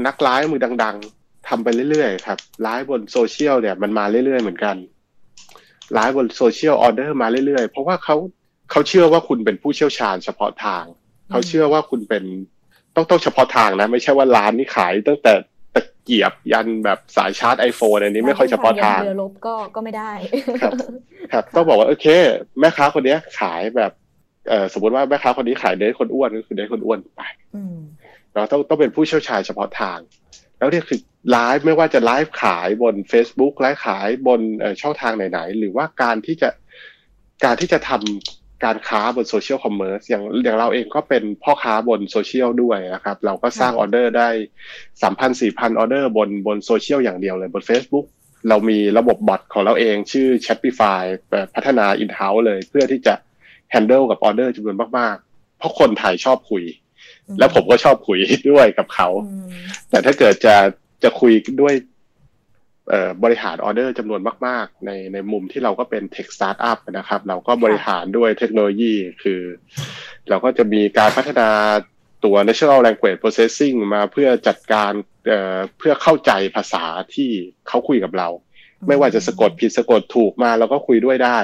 [0.06, 4.76] นักไลฟ์มือดัง ๆทำไปเรื่อยๆครับไลฟ์บนโซเชียลเนี่ยมันมาเรื่อยๆเหมือนกัน
[5.94, 8.16] ไลฟ์บนโซเชียลออเดอร์มาเรื่อยๆ เพราะว่าเขา
[8.70, 10.84] เขาเชื่อว่าคุณเป็นผู้เชี่ยวชาญเฉพาะทาง
[11.30, 12.24] เขาเชื่อว่าคุณเป็น
[12.94, 15.32] ต้องต้องเฉพาะทางนะ ไม่ใช่ว่าร้านนี้ขายตั้งแต่
[15.74, 20.12] ตะเกียบยันแบบสายชาร์จไอโฟนอันนี้ไม่ค่อยเฉพาะทางเรือรบก็ก็ไม่ได้
[20.62, 20.72] ครับ
[21.32, 22.06] ครับต้องบอกว่าโอเค
[22.60, 23.92] แม่ค้าคนนี้ขายแบบ
[24.48, 27.22] เออสมมติว่าแม่ค้าคนนี้ขายเดรสคนอ้วนก็คือเดรสคนอ้วนไป
[28.34, 29.98] เราต้องต้องเป็นผู้เชี่ยวชาญเฉพาะทาง
[30.58, 34.40] แล้วเนี่ยคือไลฟ์ไม่ว่าจะไลฟ์ขายบน Facebook ไลฟ์ขายบน
[34.82, 36.48] ช่องทางไหนๆ หรือว่าการที่จะ
[37.44, 44.28] การที่จะทำ การค้าบน social commerce อย่างอย่างเราเองก็เป็นพ่อค้าบนโซเชียลด้วยนะครับ เราก็สร้างออเดอร์ได้
[45.02, 48.06] สามพันสี่พันออเดอร์บนบนโซเชียลอย่างเดียวเลยบน Facebook
[48.48, 51.02] เรามีระบบ bot ของเราเองชื่อ Chatify
[51.54, 53.14] พัฒนา in-house เลยเพื่อที่จะ
[53.74, 56.64] handle กับออเดอร์จำนวนมากๆ เพราะคนไทยชอบคุย
[57.38, 58.18] แล้วผมก็ชอบคุย
[58.50, 59.08] ด้วยกับเขา
[59.90, 60.56] แต่ถ้าเกิดจะ
[61.02, 61.74] จะคุยด้วย
[63.24, 69.40] บริหารออเดอร์จำนวนมาก ๆ ในในมุมที่เราก็เป็น tech startup นะครับ เราก็บริหารด้วยเทคโนโลยีคือ
[70.28, 71.48] เราก็จะมีการพัฒนา
[72.24, 74.92] ตัว natural language processing มาเพื่อจัดการ
[75.26, 77.30] เเพื่อเข้าใจภาษาที่
[77.68, 78.28] เขาคุยกับเรา
[78.88, 81.38] ไม่ว่าจะสะกดผิดสะกดถูกมาเราก็คุยด้วยได้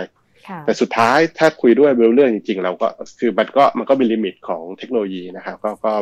[0.67, 5.93] แต่สุดท้ายถ้าคุยด้วยเรื่องจริง ๆ เราก็คือมันก็มันก็มีลิมิตของเทคโนโลยีนะครับ ก็ก็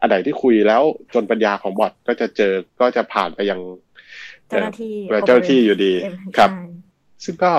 [0.00, 0.82] อันไหนที่คุยแล้ว
[1.14, 3.60] จนปัญญาของบอทก็จะเจอก็จะผ่านไปยัง
[4.50, 5.94] เจ้าหน้าที่เจ้าหน้าที่อยู่ดี
[6.36, 6.50] ครับ
[7.24, 7.52] ซึ่งก็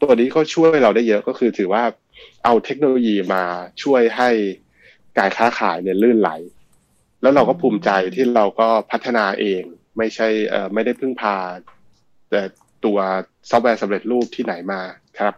[0.00, 1.84] ตัวนี้ก็ช่วยเราได้เยอะก็คือถือว่า
[2.44, 3.44] เอาเทคโนโลยีมา
[3.82, 4.30] ช่วยให้
[5.18, 6.30] การค้าขายเนี่ยลื่นไหล
[7.22, 9.62] แล้วเราก็ภูมิใจที่เราก็พัฒนาเอง
[9.98, 11.36] ไม่ใช่เอ่อไม่ได้พึ่งพา
[12.30, 12.42] แต่
[12.84, 12.98] ตัว
[13.50, 14.80] ซอฟต์แวร์สำเร็จรูปที่ไหนมา
[15.18, 15.34] ครับ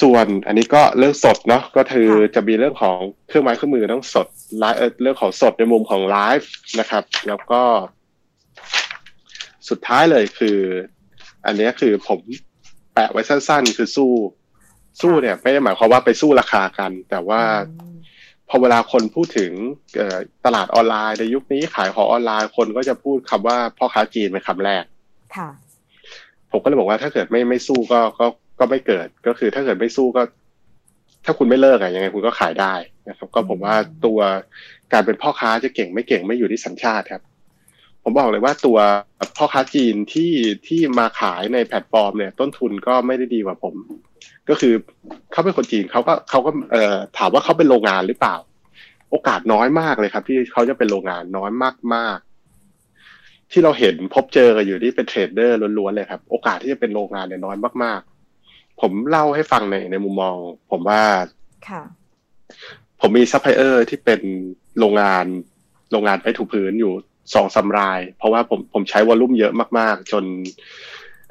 [0.00, 4.26] ส่วนอันนี้ก็เรื่องสดเนาะก็คือจะมีเรื่องของเครื่องไม้เครื่องมือต้องสด
[4.58, 6.50] ไลฟ์เรื่องของสดในมุมของไลฟ์
[6.80, 7.62] นะครับ แล้วก็
[9.70, 10.58] สุดท้ายเลยคือ
[11.46, 12.20] อันนี้คือผม
[12.94, 14.12] แปะไว้สั้น ๆ คือสู้
[15.00, 17.40] สู้เนี่ยไม่ได้หมายความว่าไปสู้ราคากัน แต่ว่า
[18.48, 19.52] พอเวลาคนพูดถึง
[20.44, 24.84] ตลาดออนไลน์ในยุคนี้ขายของออนไลน์คนก็จะพูดคำว่าพ่อค้าจีนเป็นคำแรก
[25.36, 25.48] ค่ะ
[26.50, 28.26] ผมก็เลยบอกว่าถ้าเกิดไม่ไม่สู้ก็ก็
[28.60, 30.22] ก็ไม่เกิดก็คือถ้าเกิดไม่สู้ก็
[31.24, 32.74] ถ้าคุณไม่เลิกอะยังไงคุณก็ขายได้
[33.08, 33.74] นะครับ ก็ผมว่า
[34.06, 34.18] ตัว
[34.92, 37.22] การเป็นพ่อค้าจะเก่งไม่เก่งไม่อยู่ที่สัญชาติครับ
[38.02, 38.78] ผมบอกเลยว่าตัว
[39.36, 40.32] พ่อค้าจีนที่
[40.66, 43.74] ที่มาขายในแพลตฟอร์มเนี่ย ต้นทุนก็ไม่ได้ดีกว่าผม
[44.48, 44.74] ก็คือ
[45.32, 48.36] เขาเป็นคนจีนเขาก็เขาก็เอ่อถามว่าเขาเป็นโรงงานหรือเปล่า
[49.10, 52.18] โอกาสน้อยมากเลยครับ ที่เขาจะเป็นโรงงานน้อยมากมาก
[53.52, 58.00] ที่เราเห็นพบเจอกันอยู่ที่เป็น trader ล้วนๆเลยครับ โอกาสที่จะเป็นโรงงานเนี่ยน้อยมาก
[58.40, 60.36] ๆ ผมเล่าให้ฟังในในมุมมอง
[60.70, 61.02] ผมว่า
[61.68, 61.82] ค่ะ
[63.00, 64.20] ผมมีซัพพลายเออร์ที่เป็น
[64.78, 65.24] โรงงาน
[65.92, 66.92] โรงงานไม้ถูพื้นอยู่
[67.34, 70.24] สองสามราย เพราะว่าผมผมใช้ volume เยอะมากๆ จน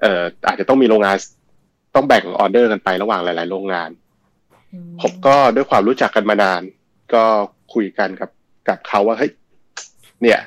[0.02, 1.18] เอ่ออาจจะต้องมีโรงงาน
[1.96, 3.90] ต้องแบ่งออเดอร์กันไประหว่างหลาย ๆ โรงงาน
[5.02, 6.62] ผมก็ด้วยความรู้จักกันมานาน
[7.14, 7.24] ก็
[7.74, 8.30] คุยกันกับ
[8.68, 9.32] กับเขาว่าเฮ้ย
[10.22, 10.40] เนี่ย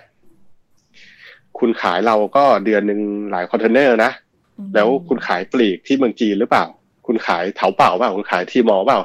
[1.58, 4.10] คุณขายเราก็เดือนหนึ่งหลายคอนเทนเนอร์นะ
[4.74, 6.64] แล้วคุณขายปลีกที่เมืองจีนหรือเปล่า
[7.06, 9.00] คุณขาย Taobao เปล่า คุณขาย Tmall เปล่า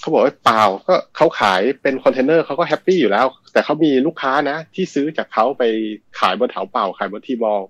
[0.00, 5.62] เขาบอกว่าเปล่า ก็เขาขายเป็นคอนเทนเนอร์เขาก็ happy อยู่แล้ว แต่เขามีลูกค้านะ ที่ซื้อจากเขาไป
[6.20, 7.62] ขายบน Taobao ขายบน Tmall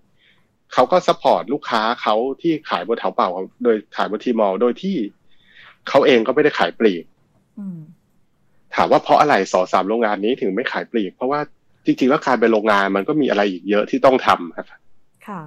[0.73, 3.28] เขาก็ support ลูกค้าเขาที่ขายบน Taobao
[3.64, 4.97] โดยขายบน Tmall โดยที่
[5.88, 7.05] เขาเองก็ไม่ได้ขายปลีก
[8.75, 11.40] ถามว่าเพราะอะไรสองสามโรงงานนี้ถึงไม่ขายปลีก เพราะว่า
[11.87, 14.66] จริงๆแล้วการเป็นโรงงานมันก็มีอะไรอีกเยอะที่ต้องทำครับ
[15.27, 15.40] ค่ะ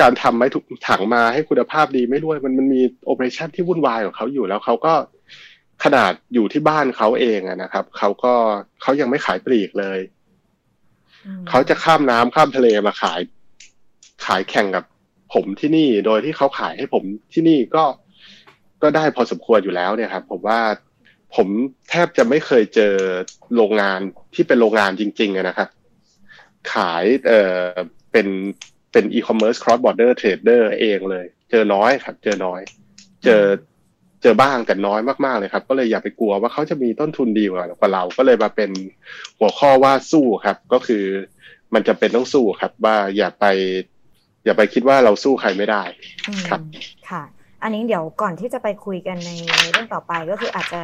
[0.00, 4.92] การทำไม้ถูถังมาให้คุณภาพดีไม่ด้วย มันมันมี operation ที่วุ่นวายของเขาอยู่แล้วเขาก็
[5.84, 8.34] ขนาดอยู่ที่บ้านเขาเองนะครับเขาก็
[8.82, 9.98] เขายังไม่ขายปลีกเลย
[11.48, 13.20] เขาจะข้ามน้ำข้ามทะเลมาขาย
[14.26, 14.84] ขายแข่งกับ
[15.34, 17.84] ผมที่นี่ โดยที่เขาขายให้ผมที่นี่ก็
[18.82, 20.60] ก็ได้พอสมควรอยู่แล้วเนี่ยครับ ผมว่า
[21.34, 21.48] ผม
[21.88, 22.94] แทบจะไม่เคยเจอ
[23.56, 24.00] โรงงาน
[24.34, 25.68] ที่เป็นโรงงานจริง ๆนะครับ
[26.72, 27.66] ขายเอ่อ
[28.12, 28.28] เป็น
[28.92, 32.60] เป็น e-commerce cross-border trader เองเลย เจอน้อยครับ เจอน้อย
[33.24, 33.42] เจอ
[34.22, 38.70] เจอบ้างแต่น้อยมากๆเลยครับ ก็เลยอย่าไปกลัวว่าเขาจะมีต้นทุนดีกว่าเราก็เลยมาเป็น
[39.38, 41.04] หัวข้อว่าสู้ครับ ก็คือ
[41.74, 43.44] มันจะเป็นต้องสู้ครับ ว่าอย่าไป
[44.44, 45.82] อย่าไปคิดว่าเราสู้ใครไม่ได้
[46.48, 46.60] ครับ
[47.10, 47.22] ค่ะ
[47.62, 49.30] อันนี้เดี๋ยวก่อนที่จะไปคุยกันใน
[49.72, 50.80] เรื่องต่อไปก็คืออาจจะ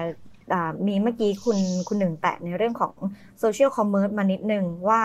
[0.86, 2.94] มีเมื่อกี้คุณคุณหนึ่งแตะในเรื่องของ
[3.38, 5.02] social commerce มานิดนึงว่า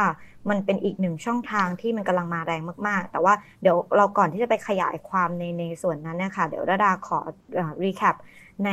[0.49, 7.19] มันเป็นอีกหนึ่งช่องทางที่มันกำลังมาแรงมากๆ แต่ว่าเดี๋ยวเราก่อนที่จะไปขยายความในในส่วนนั้นเนี่ยค่ะเดี๋ยวดาดาขอ
[7.83, 8.15] recap
[8.65, 8.69] ใน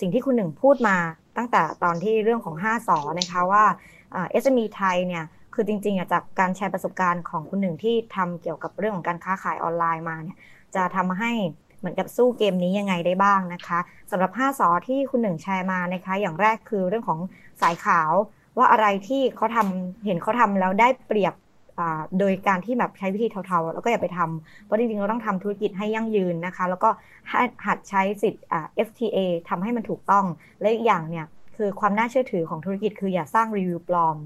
[0.00, 0.96] สิ่งที่คุณหนึ่งพูดมา
[1.36, 3.64] ตั้งแต่ตอนที่เรื่องของ 5สอนะคะว่า
[4.10, 10.38] SME ไทยเนี่ยคือจริงๆจากการแชร์ประสบการณ์ของคุณหนึ่งที่ทำเกี่ยวกับเรื่องของการค้าขายออนไลน์มาเนี่ย
[10.74, 11.32] จะทำให้
[11.80, 13.78] เหมือนกับสู้เกมนี้ยังไงได้บ้างนะคะ
[14.10, 17.20] สำหรับ 5สอที่คุณหนึ่งแชร์มานะคะ อย่างแรกคือเรื่องของ
[17.62, 18.12] สายขาว
[18.58, 21.34] ว่าอะไรที่เขาทำเห็นเขาทำแล้วได้เปรียบ
[22.18, 26.90] โดยการที่แบบใช้วิธีเทาๆ แล้วก็อย่าไปทำ เพราะจริงๆ เราต้องทำธุรกิจให้ยั่งยืนนะคะ แล้วก็
[27.66, 28.44] หัดใช้สิทธิ์
[28.86, 30.24] FTA ทำให้มันถูกต้อง
[30.60, 34.16] และอีกอย่างเนี่ยคือความน่าเชื่อถือของธุรกิจคืออย่าสร้างรีวิวปลอม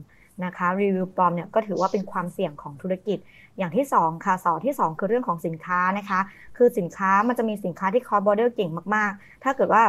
[0.44, 3.18] นะคะรีวิวปลอมเนี่ยก็ถือว่าเป็นความเสี่ยงของธุรกิจ
[3.58, 6.20] อย่างที่2ค่ะสอที่2 คือเรื่องของสินค้านะคะ
[6.56, 9.82] คือสินค้ามันจะมีสินค้าที่ cross border เก่งมากๆ ถ้าเกิดว่า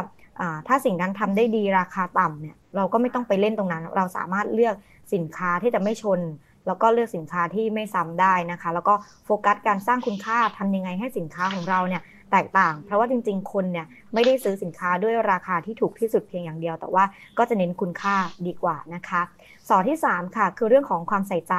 [0.68, 4.74] ถ้าสิ่งนั้นทำได้ดีราคาต่ำเนี่ยเราก็ไม่ต้องไปเล่นตรงนั้น เราสามารถเลือก
[5.14, 6.20] สินค้าที่จะไม่ชน
[6.66, 17.04] แล้วก็เลือกสินค้าที่ไม่ซ้ำได้นะคะ แล้วก็โฟกัสการสร้างคุณค่าทำยังไงให้สินค้าของเราเนี่ย แตกต่าง เพราะว่าจริง ๆ คนเนี่ยไม่ได้ซื้อสินค้าด้วยราคาที่ถูกที่สุดเพียงอย่างเดียว แต่ว่า
[17.38, 19.22] ก็จะเน้นคุณค่าดีกว่านะคะ
[19.68, 21.54] สอที่ 3 ค่ะ คือเรื่องของความใส่ใจ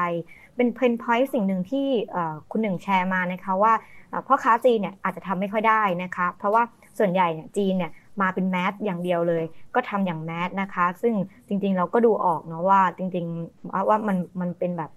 [0.55, 1.87] เป็นเพนพอยต์สิ่งหนึ่งที่
[2.51, 3.73] คุณหนึ่งแชร์มานะคะว่า
[4.27, 6.63] พ่อค้าจีนเนี่ยอาจจะทำไม่ค่อยได้นะคะ เพราะว่า
[6.97, 9.43] ส่วนใหญ่เนี่ยจีนเนี่ยมาเป็นแมสอย่างเดียวเลย
[9.75, 11.13] ก็ทำอย่างแมสนะคะ ซึ่ง
[11.47, 14.91] จริงๆเราก็ดูออกเนาะว่าจริงๆว่ามันมันเป็นแบบ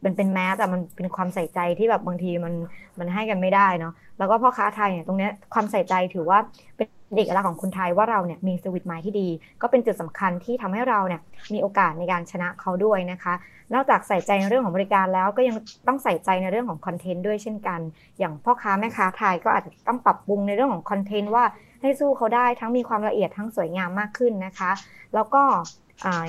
[0.00, 2.54] เป็นเป็นแมสแต่มันเป็นความใส่ใจที่แบบบางทีมัน
[2.98, 6.38] มันให้กันไม่ได้เนาะแล้วก็พ่อค้าไทยเนี่ยตรงนี้ความใส่ใจถือว่า
[6.76, 6.86] เป็น
[7.16, 9.28] เอกลักษณ์ของคนไทยว่าเราเนี่ยมีสวิตไมล์ที่ดี
[9.62, 11.20] ก็เป็นจุดสำคัญที่ทำให้เราเนี่ย
[11.52, 13.34] มีโอกาสในการชนะเขาด้วยนะคะ
[13.74, 15.54] นอกจากใส่ใจในเรื่องของบริการแล้วก็ยัง
[15.88, 17.80] ต้องใส่ใจในเรื่องของคอนเทนต์ด้วยเช่นกัน
[18.18, 21.44] อย่างพ่อค้าแม่ค้าไทยก็อาจจะต้องปรับปรุงในเรื่องของคอนเทนต์ว่า
[21.82, 24.70] ให้สู้เขาได้ทั้งมีความละเอียดทั้งสวยงามมากขึ้นนะคะ
[25.14, 25.42] แล้วก็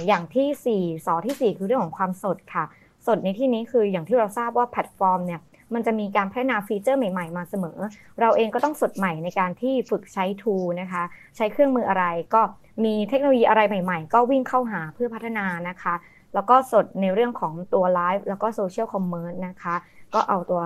[0.07, 2.65] อย่างที่4สอที่ 4 คือเรื่องของความสดค่ะ
[3.07, 5.39] สดในที่นี้คืออย่างที่เราทราบว่าแพลตฟอร์มเนี่ย
[5.73, 7.77] มันจะมีการพัฒนา feature ใหม่ๆ มาเสมอ
[8.21, 11.03] เราเองก็ต้องสดใหม่ในการที่ฝึกใช้ tool นะคะ
[11.35, 12.41] ใช้เครื่องมืออะไรก็
[12.83, 15.93] มีเทคโนโลยีอะไรใหม่ๆ ก็วิ่งเข้าหาเพื่อพัฒนานะคะ
[16.33, 19.75] แล้วก็สดในเรื่องของตัวไลฟ์แล้วก็ social commerce นะคะ
[20.13, 20.61] ก็เอาตัว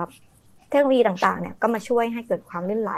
[0.70, 2.92] เทคโนโลยีต่างๆเนี่ยก็มาช่วยให้เกิดความลื่นไหล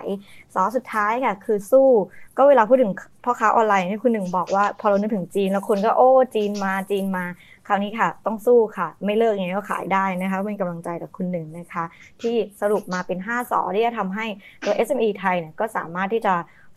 [0.54, 1.88] สอสุดท้ายค่ะคือสู้
[2.36, 2.92] ก็เวลาพูดถึง
[3.24, 7.24] พ่อค้าออนไลน์นี่คุณหนึ่งบอกว่า พอเรานึกถึงจีนแล้วคนก็โอ้จีนมาจีนมา
[7.66, 11.84] คราวนี้ค่ะ ต้องสู้ค่ะ ไม่เลิกยังไงก็ขายได้นะคะเป็นกำลังใจกับคุณหนึ่งนะคะ
[12.22, 14.26] ที่สรุปมาเป็น 5สอที่จะทำให้
[14.64, 16.34] ตัว SME ไทยเนี่ยก็สามารถที่จะ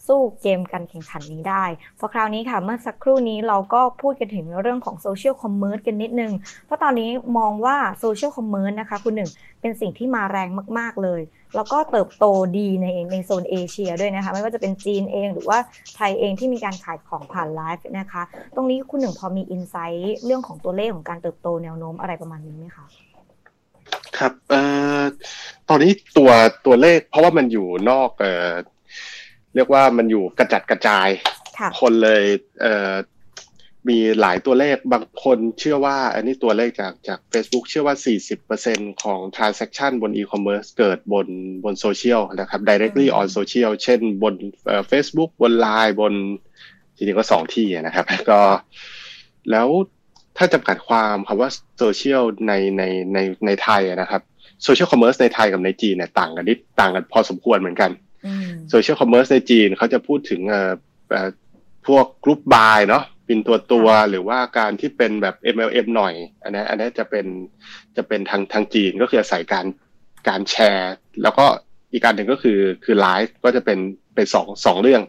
[0.08, 1.64] สู้เกมการแข่งขันนี้ได้
[2.00, 6.34] พอคราวนี้ค่ะเมื่อสักครู่นี้เราก็พูดกันถึงเรื่องของ social commerce กันนิดนึง
[6.66, 9.30] เพราะตอนนี้มองว่า social commerce นะคะคุณหนึ่ง
[9.62, 11.22] เป็นสิ่งที่มาแรงมาก ๆเลย
[11.56, 12.26] แล้วก็เติบโต
[12.58, 15.60] ดีในในโซนเอเชียด้วยนะคะ ไม่ว่าจะเป็นจีนเองหรือว่า
[15.96, 18.22] ไทยเองที่มีการขายของผ่านไลฟ์นะคะ
[18.56, 22.86] ตรงนี้คุณหนึ่งพอมี insight เรื่องของตัวเลขของการเติบโตแนวโน้มอะไรประมาณนี้ไหมคะ
[24.18, 24.62] ครับเอ่
[25.02, 25.04] อ
[25.70, 26.32] ตอนนี้ตัว
[26.66, 28.52] ตัวเลขเพราะว่ามันอยู่นอกเอ่อ
[29.56, 31.08] เรียกว่ามันอยู่กระจัดกระจาย
[31.80, 32.24] คนเลย
[32.62, 32.94] เอ่อ
[33.90, 37.96] มีหลายตัวเลขบางคนเชื่อว่า อันนี้ตัวเลขจากจาก Facebook เชื่อว่า
[38.46, 41.28] 40%ของ transaction บน e-commerce เกิดบน
[41.64, 44.34] บนโซเชียลนะครับ directly on social เช่นบน
[44.88, 46.14] เฟซบุ๊กบน Line บน
[46.96, 48.42] จริงๆก็สองที่นะครับ ก็
[49.52, 49.68] แล้ว
[50.38, 54.22] ถ้าจำกัดความคำว่าโซเชียลในในในในไทยนะครับ
[54.64, 57.92] social commerce ในไทยกับในจีนเนี่ยต่างกันนิดต่างกันพอสมควรเหมือนกัน
[58.70, 60.72] social commerce ในจีนเขาจะพูดถึงเอ่อ
[61.88, 67.26] พวก group buy เนาะเป็นตัวตัวหรือว่าการที่เป็นแบบ MLM หน่อย อันนี้อันนี้จะเป็น
[67.98, 69.66] จะเป็นทางทางจีนก็คือใช้การ
[70.28, 71.46] การแชร์ แล้วก็
[71.92, 73.80] อีกการหนึ่งก็คือคือไลฟ์ก็จะเป็น
[74.16, 75.02] เป็นสองสองเรื่อง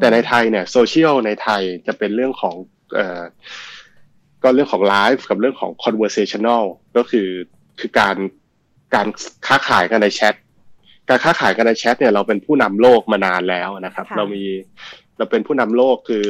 [0.00, 2.54] แต่ในไทยเนี่ยโซเชียลในไทยจะเป็นเรื่องของ
[2.94, 3.22] เอ่อ
[4.42, 6.64] ก็เรื่องของไลฟ์กับเรื่องของ conversational
[6.96, 7.28] ก็คือ
[7.80, 8.16] คือการ
[8.94, 9.08] การ
[9.46, 10.34] ค้าขายกันในแชท
[11.08, 14.44] การค้าขายกันในแชทเนี่ยเราเป็นผู้นำโลกมานานแล้วนะครับ เรามี
[15.18, 16.26] เราเป็นผู้นำโลกคือ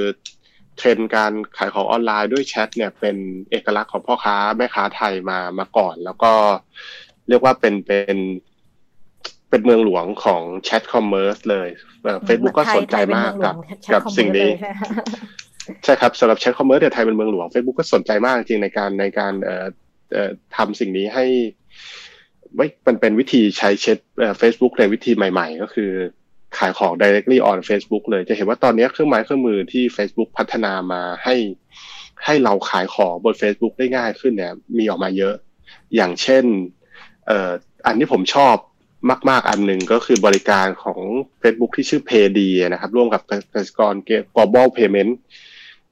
[0.77, 3.17] เทรนการขายของออนไลน์ด้วยแชทเนี่ยเป็น
[3.51, 6.33] เอกลักษณ์ของพ่อค้าแม่ค้าไทยมามาก่อน แล้วก็
[7.29, 8.17] เรียกว่าเป็นเป็น
[9.51, 11.69] เป็นเมืองหลวงของ chat commerce เลย
[12.25, 13.55] เฟซบุ๊กก็สนใจมากกับ
[13.93, 14.51] กับสิ่งนี้
[15.85, 19.67] ใช่ครับสำหรับ chat commerce เนี่ยไทยเป็นเมืองหลวง Facebook ก็สนใจมากจริงในการในการเอ่อ
[20.13, 21.25] เอ่อทำสิ่งนี้ให้
[22.57, 23.99] ไม่มันเป็นวิธีใช้เช็ด
[24.39, 25.91] เฟซบุ๊กในวิธีใหม่ๆ ก็คือ
[26.59, 31.37] ขายของ directly on Facebook เลย จะเห็นว่าตอนนี้เครื่องไม้เครื่องมือที่ Facebook พัฒนามาให้
[32.25, 35.35] ให้เราขายของบน Facebook ได้ง่ายขึ้นเนี่ย มีออกมาเยอะ
[35.97, 36.45] อย่างเช่น
[37.27, 37.51] เอ่อ
[37.87, 38.57] อันที่ผมชอบ
[39.31, 41.01] มาก ๆ อันหนึ่งก็คือบริการของ
[41.43, 42.39] Facebook ที่ชื่อ Payd
[42.73, 43.23] นะครับ ร่วมกับ
[43.55, 43.95] กสิกร
[44.35, 45.13] Global Payment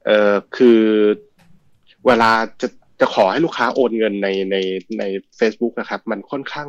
[0.04, 0.80] เอ่อคือ
[2.06, 2.68] เวลาจะ
[3.00, 4.56] จะขอให้ลูกค้าโอนเงินในใน
[4.98, 5.04] ใน
[5.38, 6.68] Facebook นะครับ มันค่อนข้าง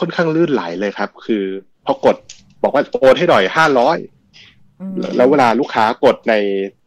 [0.00, 1.44] ค่อนข้างลื่นไหลเลยครับ คือ
[1.86, 2.16] พอกด
[2.62, 3.98] บอกว่าโอนให้หน่อยห้าร้อย
[5.16, 6.34] แล้วเวลาลูกค้ากดใน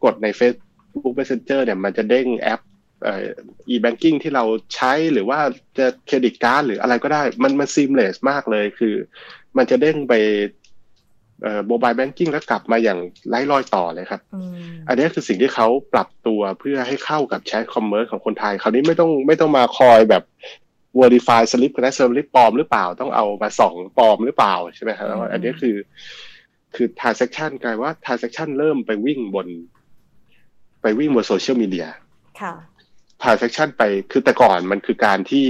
[0.04, 2.60] กดใน Facebook Messenger เนี่ย มันจะเด้งแอป
[3.04, 3.26] เอ่อ
[3.74, 4.44] e-banking ที่เรา
[4.74, 5.38] ใช้หรือว่า
[5.78, 8.94] จะเครดิตการ์ดหรืออะไรก็ได้ มันมันซีมเลสมากเลยคือ
[9.56, 10.63] มันจะเด้งไปเอ่อ
[11.68, 14.20] mobile banking แล้วกลับมาอย่างไร้รอยต่อเลยครับ
[14.88, 20.22] อันนี้คือสิ่งที่เขาปรับตัวเพื่อให้เข้ากับ chat commerce ของคนไทย คราวนี้ไม่ต้องไม่ต้องมาคอยแบบ
[21.00, 25.76] verify slip กันนะสลิปปลอมหรือเปล่าต้องเอามาส่องปลอมหรือเปล่าใช่ไหมครับอันนี้คือ
[26.74, 29.48] คือ transaction กลายว่า transaction เริ่มไปวิ่งบน
[30.82, 31.86] ไปวิ่งบนโซเชียลมีเดีย
[32.40, 32.54] ค่ะ
[33.22, 35.46] transaction ไปคือแต่ก่อนมันคือการที่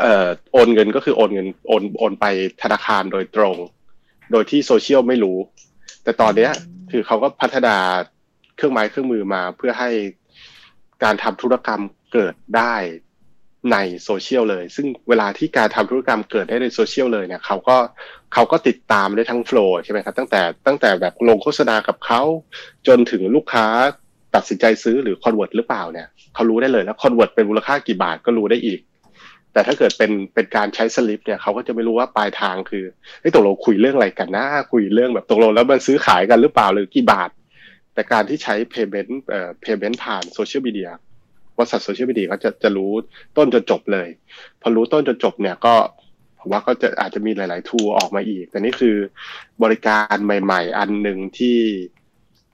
[0.00, 2.26] เอ่อโอนเงินก็คือโอนเงินโอนโอนไป
[2.62, 3.56] ธนาคารโดยตรง
[4.32, 5.38] โดยที่โซเชียลไม่รู้
[6.04, 6.52] แต่ตอนเนี้ย
[6.90, 7.76] คือเขาก็พัฒนา
[8.56, 9.90] เครื่องไม้เครื่องมือมาเพื่อให้
[11.04, 12.74] การทำธุรกรรมเกิดได้
[13.72, 17.76] ในโซเชียลเลย ซึ่งเวลาที่การทำธุรกรรมเกิดได้ในโซเชียลเลยเนี่ยเขาก็
[18.34, 22.22] เขาก็ติดตามได้ทั้ง flow ใช่ไหมครับตั้งแต่ตั้งแต่แบบลงโฆษณากับเขา
[22.86, 23.66] จนถึงลูกค้า
[24.34, 28.80] ตัดสินใจซื้อหรือ convert หรือเปล่าเนี่ยเขารู้ได้เลยแล้ว convert เป็นมูลค่ากี่บาทก็รู้ได้อีก
[29.52, 32.84] แต่ถ้าเกิดเป็นเป็นการใช้สลิปเนี่ยเขาก็จะไม่รู้ว่าปลายทางคือ
[33.20, 37.30] เฮ้ตกลงคุยเรื่องอะไรกันนะ คุยเรื่องแบบตกลงแล้วมันซื้อขายกันหรือเปล่าหรือกี่บาท
[37.94, 40.90] แต่การที่ใช้ payment เอ่อ payment ผ่านโซเชียลมีเดีย
[41.56, 42.92] บริษัทโซเชียลมีเดียก็จะจะรู้
[43.36, 44.08] ต้นจนจบเลย
[44.60, 45.74] พอรู้ต้นจนจบเนี่ยก็
[46.38, 48.96] ผมว่าก็จะอาจจะมีหลาย ๆ tool ออกมาอีก แต่นี่คือ
[49.62, 51.58] บริการใหม่ ๆ อันหนึ่งที่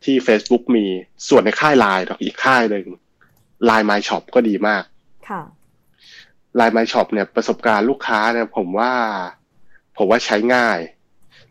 [0.05, 0.87] ที่ Facebook มี
[1.29, 2.87] ส่วนในค่ายไลน์อีกค่ายหนึ่ง
[3.65, 4.83] ไลน์ My Shop ก็ดีมาก
[5.29, 5.43] ค่ะ
[6.57, 8.93] LINE MyShop เนี่ยประสบการณ์ลูกค้าเนี่ยผมว่า
[9.99, 10.79] ผมว่าใช้ง่าย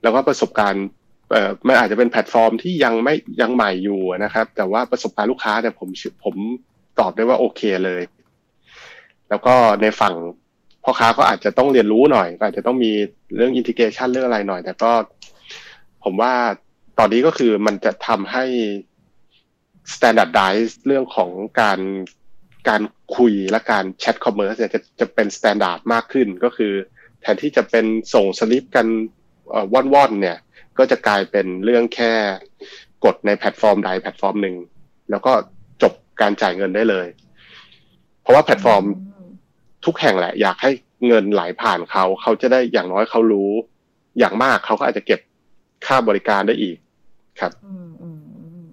[0.01, 0.85] แล้วก็ประสบการณ์
[1.31, 5.89] เอ่อมันอาจจะเป็นแพลตฟอร์มที่ยังไม่ยังใหม่อยู่นะครับ แต่ว่าประสบการณ์ลูกค้าเนี่ยผม
[6.23, 6.35] ผม
[6.99, 8.01] ตอบได้ว่าโอเคเลย
[9.29, 10.15] แล้วก็ในฝั่ง
[10.83, 12.91] พ่อค้าก็อาจจะต้องเรียนรู้หน่อย ก็อาจจะต้องมี
[13.35, 14.91] เรื่อง integration เรื่องอะไรหน่อย แต่ก็
[16.03, 16.33] ผมว่า
[16.99, 18.45] ตอนนี้ก็คือมันจะทำให้
[19.93, 21.29] standardize เรื่องของ
[21.61, 21.79] การ
[22.69, 22.81] การ
[23.17, 26.73] คุยและการ chat commerce เนี่ยจะจะเป็น standard มากขึ้นก็คือ
[27.21, 28.87] แทนที่จะเป็นส่งสลิปกัน
[29.73, 30.37] ว่อนๆเนี่ย
[30.77, 32.13] ก็จะกลายเป็นเรื่องแค่
[33.05, 34.55] กดในแพลตฟอร์มใดแพลตฟอร์มหนึ่ง
[35.11, 35.33] แล้วก็
[35.83, 37.07] จบการจ่ายเงินได้เลย
[38.21, 38.83] เพราะว่าแพลตฟอร์ม
[39.85, 40.71] ทุกแห่งแหละ อยากให้
[41.07, 43.51] เงินไหลผ่านเขา เขาจะได้อย่างน้อยเขารู้
[44.19, 45.19] อย่างมากเขาก็อาจจะเก็บ
[45.85, 46.77] ค่าบริการได้อีก
[47.39, 48.09] ครับ อืมอื
[48.61, 48.65] ม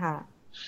[0.00, 0.14] ค่ะ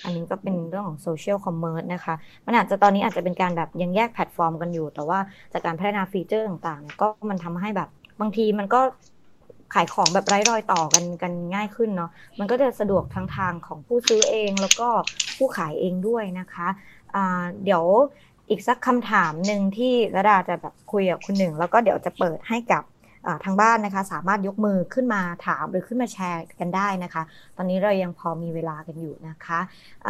[0.03, 5.19] อันนี้ก็เป็นเรื่องของ social commerce นะคะ มันอาจจะตอนนี้อาจจะเป็นการแบบยังแยกแพลตฟอร์มกันอยู่ แต่ว่า
[5.53, 7.89] จากการพัฒนาฟีเจอร์ต่างๆ ก็มันทำให้แบบ
[8.21, 8.81] บางทีมันก็
[9.73, 14.89] ขายของแบบไร้รอยต่อกันกันง่ายขึ้นเนาะ มันก็จะสะดวกทั้งทางของผู้ซื้อเองแล้วก็
[15.37, 16.67] ผู้ขายเองด้วยนะคะ
[17.15, 17.83] อ่าเดี๋ยว
[18.49, 22.83] อีกสักคำถามหนึ่งที่ระดาจะแบบคุยกับคุณหนึ่ง แล้วก็เดี๋ยวจะเปิดให้กับ
[23.45, 27.23] ทางบ้านนะคะ สามารถยกมือขึ้นมาถามหรือขึ้นมาแชร์กันได้นะคะ
[27.57, 29.59] ตอนนี้เรายังพอมีเวลากันอยู่นะคะ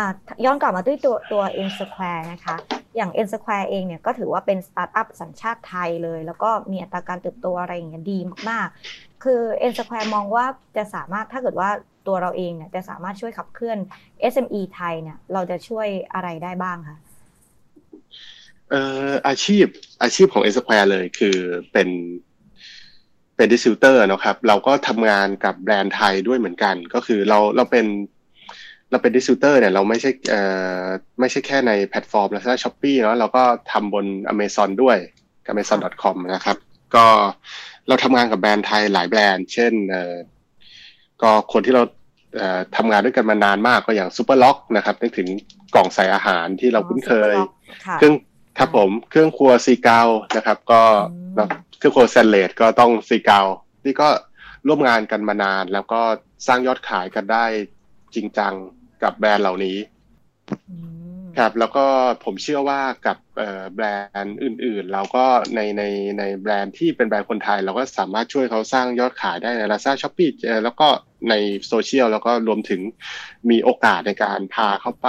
[0.03, 0.05] ะ
[0.45, 2.55] ย้อนกลับมาด้วยตัวตัว N Square นะคะ
[2.95, 10.45] อย่าง N Square เองเนี่ยก็ถือว่าเป็นสตาร์ทอัพสัญชาติไทยเลย แล้วก็มีอัตราการเติบโตอะไรอย่างเงี้ยดีมากๆ คือ N Square มองว่า
[10.77, 11.69] จะสามารถถ้าเกิดว่า
[12.07, 13.77] ตัวเราเองเนี่ยจะสามารถช่วยขับเคลื่อน
[14.33, 16.97] SME ไทยเนี่ยเราจะช่วยอะไรได้บ้างคะ
[18.69, 19.65] เอ่ออาชีพ
[20.03, 21.37] อาชีพของ N Square เลยคือ
[21.73, 21.89] เป็น
[23.35, 27.85] เป็น distributor นะครับ เราก็ทำงานกับแบรนด์ไทยด้วยเหมือนกัน ก็คือเราเราเป็น
[28.91, 30.41] เราเป็น distributor เนี่ยเราไม่ใช่เอ่
[30.81, 30.83] อ
[31.19, 34.97] ไม่ใช่แค่ในแพลตฟอร์ม Lazada Shopee เนาะเราก็ทำบน Amazon ด้วย
[35.51, 36.57] amazon.com นะครับ
[36.95, 37.05] ก็
[37.87, 40.15] เราทำงานกับแบรนด์ไทยหลายแบรนด์ เช่นเอ่อ
[41.21, 41.83] ก็คนที่เรา
[42.77, 45.27] ทำงานด้วยกันมานานมากก็อย่าง Super Lock นะครับนึกถึง
[45.73, 47.35] กล่องใส่อาหารที่เราคุ้นเคย
[47.97, 48.15] เครื่อง
[48.59, 50.01] ครับผมเครื่องครัว Seagull
[50.37, 50.81] นะครับ ก็
[51.83, 53.41] เครื่องครัวสเตนเลสก็ต้อง Seagull
[53.85, 54.09] นี่ก็
[54.67, 56.01] ร่วมงานกันมานาน แล้วก็
[56.47, 57.45] สร้างยอดขายกันได้
[58.15, 58.53] จริงจัง
[59.03, 59.77] กับแบรนด์เหล่านี้
[61.39, 61.85] ครับแล้วก็
[62.23, 63.17] ผมเชื่อว่ากับ
[63.75, 63.85] แบร
[64.21, 65.83] นด์อื่น ๆ เราก็ในใน
[66.19, 70.29] ในแบรนด์ที่เป็นแบรนด์คนไทย เราก็สามารถช่วยเขาสร้างยอดขายได้ใน Lazada Shopee
[70.63, 70.87] แล้วก็
[71.29, 71.33] ใน
[71.67, 72.81] โซเชียลแล้วก็รวมถึง
[73.49, 75.07] มีโอกาสในการพาเข้าไป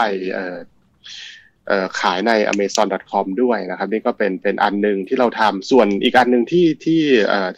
[2.01, 7.01] ขายใน amazon.com ด้วยนะครับ นี่ก็เป็นเป็นอันหนึ่งที่เราทำส่วนอีกอันหนึ่งที่ที่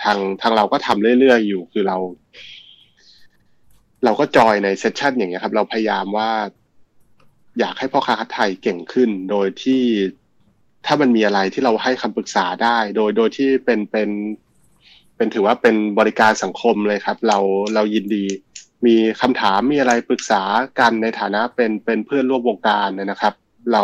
[0.05, 1.99] ทางทางเราก็ทำเรื่อยๆ อยู่คือเรา
[4.05, 6.31] เราก็จอยในเซสชันอย่างเงี้ยครับ เราพยายามว่า
[7.61, 9.83] อยากให้พ่อค้าไทยเก่งขึ้น โดยที่
[10.87, 14.11] ถ้ามันมีอะไรที่เราให้คำปรึกษาได้ โดยโดยที่เป็นเป็น
[15.17, 17.39] เป็นถือว่าเป็นบริการสังคมเลยครับ เรา
[17.75, 18.25] เรายินดี
[18.87, 20.43] มีคำถามมีอะไรปรึกษา
[20.81, 23.35] กันในฐานะเป็นเป็นเพื่อนร่วมวงการนะครับ
[23.73, 23.83] เรา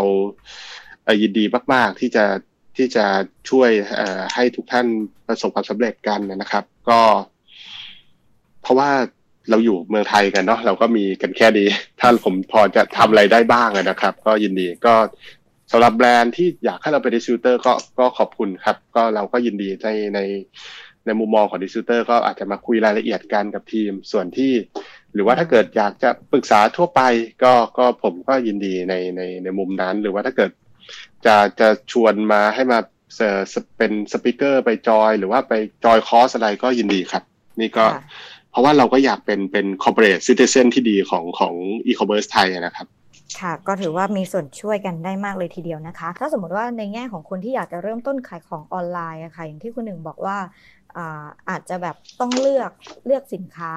[1.23, 2.25] ยินดีมาก ๆ ที่จะ
[2.77, 3.05] ที่จะ
[3.51, 3.71] ช่วย
[4.35, 4.87] ให้ทุกท่าน
[5.27, 7.01] ประสบความสำเร็จกันนะครับ ก็
[8.63, 8.91] เพราะว่า
[9.51, 11.65] เราอยู่เมืองไทยกันเนาะเราก็มีกันแค่นี้
[12.01, 14.95] ถ้าผมพอจะทำอะไรได้บ้างนะครับ ก็ยินดีก็
[15.73, 20.21] สำหรับแบรนด์ที่อยากให้เราเป็น distributor ก็ก็ขอบคุณครับ ก็เราก็ยินดีในใน
[21.07, 24.53] ในมุมมองของ distributor ก็อาจจะมาคุยรายละเอียดกันกับทีม ส่วนที่
[25.15, 27.01] หรือว่าถ้าเกิดอยากจะปรึกษาทั่วไป
[27.43, 30.51] ก็ก็ผมก็ยินดีในในในมุมนั้น หรือว่าถ้าเกิด
[31.27, 32.79] จะจะชวนมาให้มา
[33.79, 35.53] เป็น speaker ไป join หรือว่าไป
[35.85, 37.23] จอยคอร์สอะไรก็ยินดีครับ
[37.61, 37.85] นี่ก็
[38.51, 41.55] เพราะว่าเราก็อยากเป็นเป็น corporate citizen ที่ดีของของ
[41.87, 42.87] อีคอมเมิร์ซไทยนะครับ
[43.41, 50.37] ค่ะก็ถือว่ามีส่วนช่วยกันได้มากเลยทีเดียวนะคะ ถ้าสมมติว่าในแง่ของคนที่อยากจะเริ่มต้นขายของออนไลน์อะค่ะอย่างที่คุณหนึ่งบอกว่า
[50.97, 52.71] อาอาจจะแบบต้องเลือก
[53.07, 53.75] เลือกสินค้า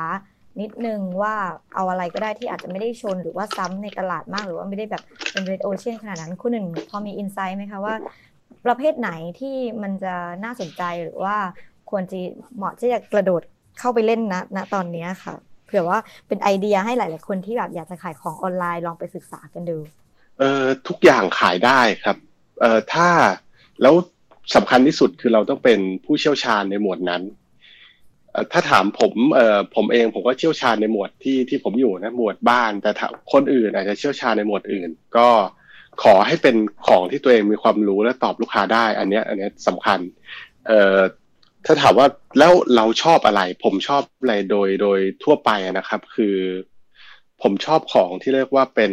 [0.62, 1.36] นิดนึงว่า
[1.76, 7.96] เอาอะไรก็ได้ที่อาจจะไม่ได้ชนหรือว่าซ้ำในตลาดมากหรือว่าไม่ได้แบบเป็น red ocean ขนาดนั้นคุณหนึ่งพอมี insight ไหมคะว่า
[8.66, 11.36] ประเภทไหนที่มันจะน่าสนใจหรือว่า
[11.90, 12.18] ควรจะ
[12.56, 13.42] เหมาะที่จะกระโดด
[13.80, 15.34] เข้าไปเล่นนะณตอนนี้ค่ะ
[15.66, 19.78] เผื่อว่าเป็นไอเดียให้หลาย ๆ คนที่แบบอยากจะขายของออนไลน์ลองไปศึกษากันดู
[20.40, 22.18] เอ่อทุกอย่างขายได้ครับ
[22.60, 23.08] เอ่อถ้า
[23.82, 23.96] แล้ว
[24.56, 27.22] สำคัญที่สุดคือเราต้องเป็นผู้เชี่ยวชาญในหมวดนั้น
[28.52, 32.92] ถ้าถามผมเอ่อผมเองผมก็เชี่ยวชาญในหมวดที่ที่ผมอยู่นะหมวดบ้าน แต่
[33.34, 35.30] คนอื่นอาจจะเชี่ยวชาญในหมวดอื่น ก็
[36.04, 36.56] ขอให้เป็น
[36.88, 40.00] ของที่ตัวเองมีความรู้และตอบลูกค้าได้ อันนี้อันนี้สำคัญ
[40.68, 41.00] เอ่อ
[41.66, 42.08] ถ้าถามว่า
[42.40, 46.36] แล้วเราชอบอะไร ผมชอบอะไรโดยโดยทั่วไปนะครับ คือ
[47.42, 48.92] ผมชอบของที่เรียกว่าเป็น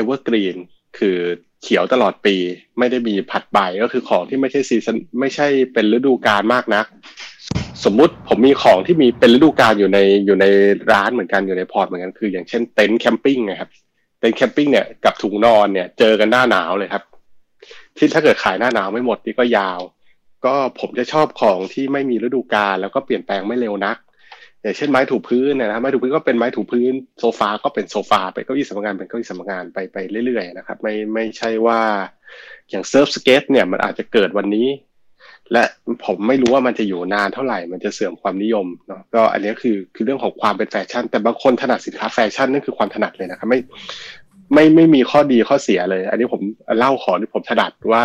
[0.00, 0.56] evergreen
[0.98, 1.18] คือ
[1.62, 2.36] เขียวตลอดปี
[2.78, 6.86] ไม่ได้มีผัดใบก็คือของที่ไม่ใช่ซีซันไม่ใช่เป็นฤดูกาลมากนัก
[7.84, 10.46] สมมุติผมมีของที่มีเป็นฤดูกาลอยู่ในอยู่ใน
[10.92, 13.70] ร้านเหมือนกันอยู่ใน port เหมือนกันคือ อย่างเช่นเต็นท์ camping นะครับ
[14.20, 17.02] เต็นท์ camping เนี่ยกับถุงนอนเนี่ยเจอกันหน้าหนาวเลยครับ
[17.96, 19.80] ที่ถ้าเกิดขายหน้าหนาวไม่หมดนี่ก็ยาว
[20.44, 23.96] ก็ผมจะชอบของที่ไม่มีฤดูกาลแล้วก็เปลี่ยนแปลงไม่เร็วนัก
[24.62, 29.96] อย่างเช่นไม้ถูพื้นนะครับไม้ถูพื้นก็เป็นไม้ถูพื้นโซฟาก็เป็นโซฟาไปเก้าอี้สำนักงานเป็นเก้าอี้สำนักงานไปไป
[30.26, 31.80] เรื่อยๆนะครับ ไม่ไม่ใช่ว่า
[32.70, 34.68] อย่าง surf skate เนี่ยมันอาจจะเกิดวันนี้
[35.52, 35.64] และ
[36.06, 43.58] ผมไม่รู้ว่ามันจะอยู่นานเท่าไหร่มันจะเสื่อมความนิยมเนาะก็อันนี้คือคือเรื่องของความเป็นแฟชั่น แต่บางคนถนัดสินค้าแฟชั่นนั่นคือความถนัดเลยนะครับไม่
[44.52, 46.40] ไม่ไม่มีข้อดีข้อเสียเลย อันนี้ผม
[46.78, 48.04] เล่าขอที่ผมถนัดว่า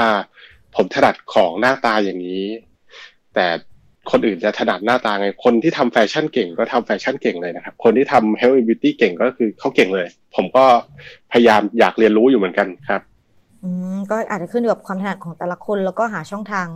[0.76, 2.46] ผมถนัดของหน้าตาอย่างนี้
[3.36, 3.48] แต่
[4.12, 10.66] คนอื่นจะถนัดหน้าตาไง คนที่ทำแฟชั่นเก่งก็ทำแฟชั่นเก่งเลยนะครับ คนที่ทำ health and beauty เก่งก็คือเขาเก่งเลย ผมก็
[11.32, 13.02] พยายามอยากเรียนรู้อยู่เหมือนกันครับ
[13.64, 16.68] อืมก็อาจจะขึ้นอยู่กับความถนัดของแต่ละคนแล้วก็หาช่องทาง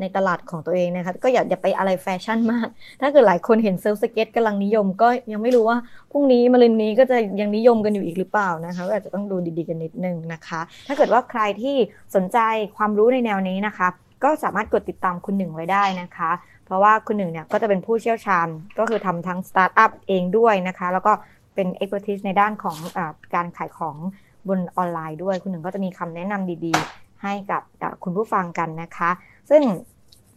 [0.00, 2.68] ในตลาดของตัวเองนะคะก็อย่าอย่าไปอะไรแฟชั่นมาก
[3.00, 5.78] ถ้าเกิดหลายคนเห็น surf skate กำลังนิยม ก็ยังไม่รู้ว่า
[6.12, 11.76] พรุ่งนี้มะรืนนี้ก็จะยังนิยมกันอยู่อีกหรือเปล่านะคะก็อาจจะต้องดูดีๆกันนิดนึงนะคะ ถ้าเกิดว่าใครที่
[12.14, 12.38] สนใจ
[12.76, 13.88] ความรู้ในแนวนี้นะคะ
[14.24, 16.30] ก็สามารถกดติดตามคุณหนึ่งไว้ได้นะคะ
[16.66, 21.12] เพราะว่าคุณหนึ่งเนี่ยก็จะเป็นผู้เชี่ยวชาญก็คือทำทั้งสตาร์ทอัพเองด้วยนะคะ แล้วก็
[21.54, 22.98] เป็น expert ในด้านของ
[23.34, 23.96] การขายของ
[24.48, 27.62] บนออนไลน์ด้วย คุณหนึ่งก็จะมีคำแนะนำดีๆ ให้กับ
[28.04, 29.10] คุณผู้ฟังกันนะคะ
[29.50, 29.62] ซึ่ง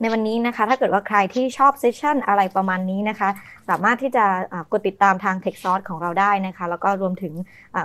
[0.02, 3.30] ในวันนี้นะคะ ถ้าเกิดว่าใครที่ชอบ session อะไรประมาณนี้นะคะ
[3.70, 4.26] สามารถที่จะ
[4.72, 7.34] กดติดตามทาง t e c h s o u r c e ของเราได้นะคะ แล้วก็รวมถึง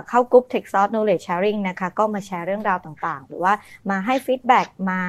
[0.09, 3.27] เข้ากลุ่ม t e c h s o u r c e Knowledge Sharing นะคะ ก็มาแชร์เรื่องราวต่างๆ
[3.27, 3.53] หรือว่า
[3.89, 5.01] มาให้ feedback มา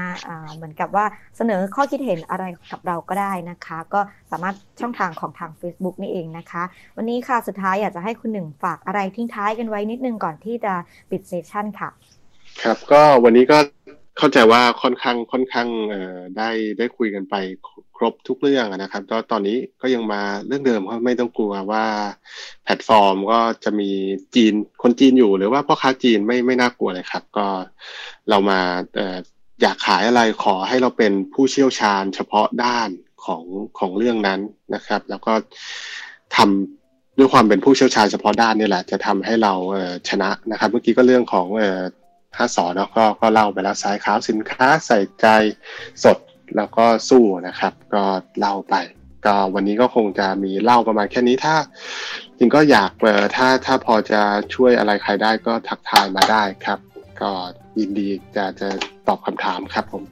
[0.55, 1.05] เหมือนกับว่า
[1.37, 6.63] เสนอข้อคิดเห็นอะไรกับเราก็ได้นะคะ ก็สามารถช่องทางของทาง Facebook นี่เองนะคะ
[6.97, 10.73] วันนี้ค่ะสุดท้ายอยากจะให้คุณหนึ่งฝากอะไรทิ้งท้ายกันไว้นิดนึงก่อนที่จะ
[11.11, 11.91] ปิด session ค่ะ
[12.63, 13.59] ครับ ก็วันนี้ก็
[14.19, 15.69] เข้าใจว่าค่อนข้างค่อนข้าง
[16.39, 17.35] ได้ได้คุยกันไป
[17.97, 21.87] ครบทุกเรื่องนะครับก็ตอนนี้ก็ยังมาเรื่องเดิมก็ไม่ต้องกลัวว่า
[22.65, 23.91] แพลตฟอร์มก็จะมี
[24.35, 24.53] จีน
[24.83, 27.47] คนจีนอยู่ หรือว่าพ่อค้าจีนไม่ไม่น่ากลัวเลยครับ ก็
[28.29, 28.61] เรามา
[29.63, 32.89] อยากขายอะไรขอให้เราเป็นผู้เชี่ยวชาญเฉพาะด้าน
[33.25, 33.45] ของ
[33.79, 34.41] ของเรื่องนั้น
[34.75, 35.33] นะครับ แล้วก็
[36.37, 39.53] ทำด้วยความเป็นผู้เชี่ยวชาญเฉพาะด้านนี่แหละจะทำให้เรา
[40.09, 41.47] ชนะนะครับ เมื่อกี้ก็เรื่องของ
[42.37, 45.27] ห้าสอนแล้วก็ก็เล่าไปแล้วสายขาวสินค้าใส่ใจ
[46.05, 46.19] สด
[46.57, 48.05] แล้วก็สู้นะครับ ก็
[48.39, 48.75] เล่าไป
[49.27, 51.55] ก็วันนี้ก็คงจะมีเล่าประมาณแค่นี้ถ้า
[52.39, 54.21] จริงก็อยากเออถ้าถ้าพอจะ
[54.55, 56.79] ช่วยอะไรใครได้ก็ทักทายมาได้ครับ
[57.21, 57.31] ก็
[57.79, 58.69] ยินดีจะจะ
[59.09, 60.03] ตอบคำถามครับผม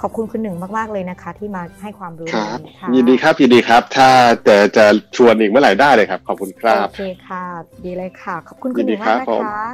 [0.00, 2.58] ขอบคุณคุณหนึ่งมาก ๆ เลยนะคะ ที่มาให้ความรู้ครับ
[2.94, 4.08] ยินดีครับยินดีครับ ถ้า
[4.46, 7.44] จะจะชวนอีกเมื่อไหร่ได้เลยครับ ขอบคุณครับโอเคค่ะ
[7.84, 9.64] ดีเลยค่ะ ขอบคุณคุณหนึ่งมากนะคะ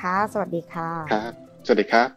[0.00, 2.09] ค่ะ สวัสดีค่ะครับ สวัสดีครับ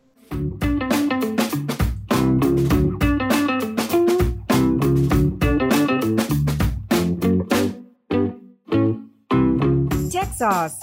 [10.13, 10.77] Tech Sauce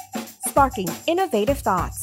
[0.48, 2.00] Sparking Innovative Thoughts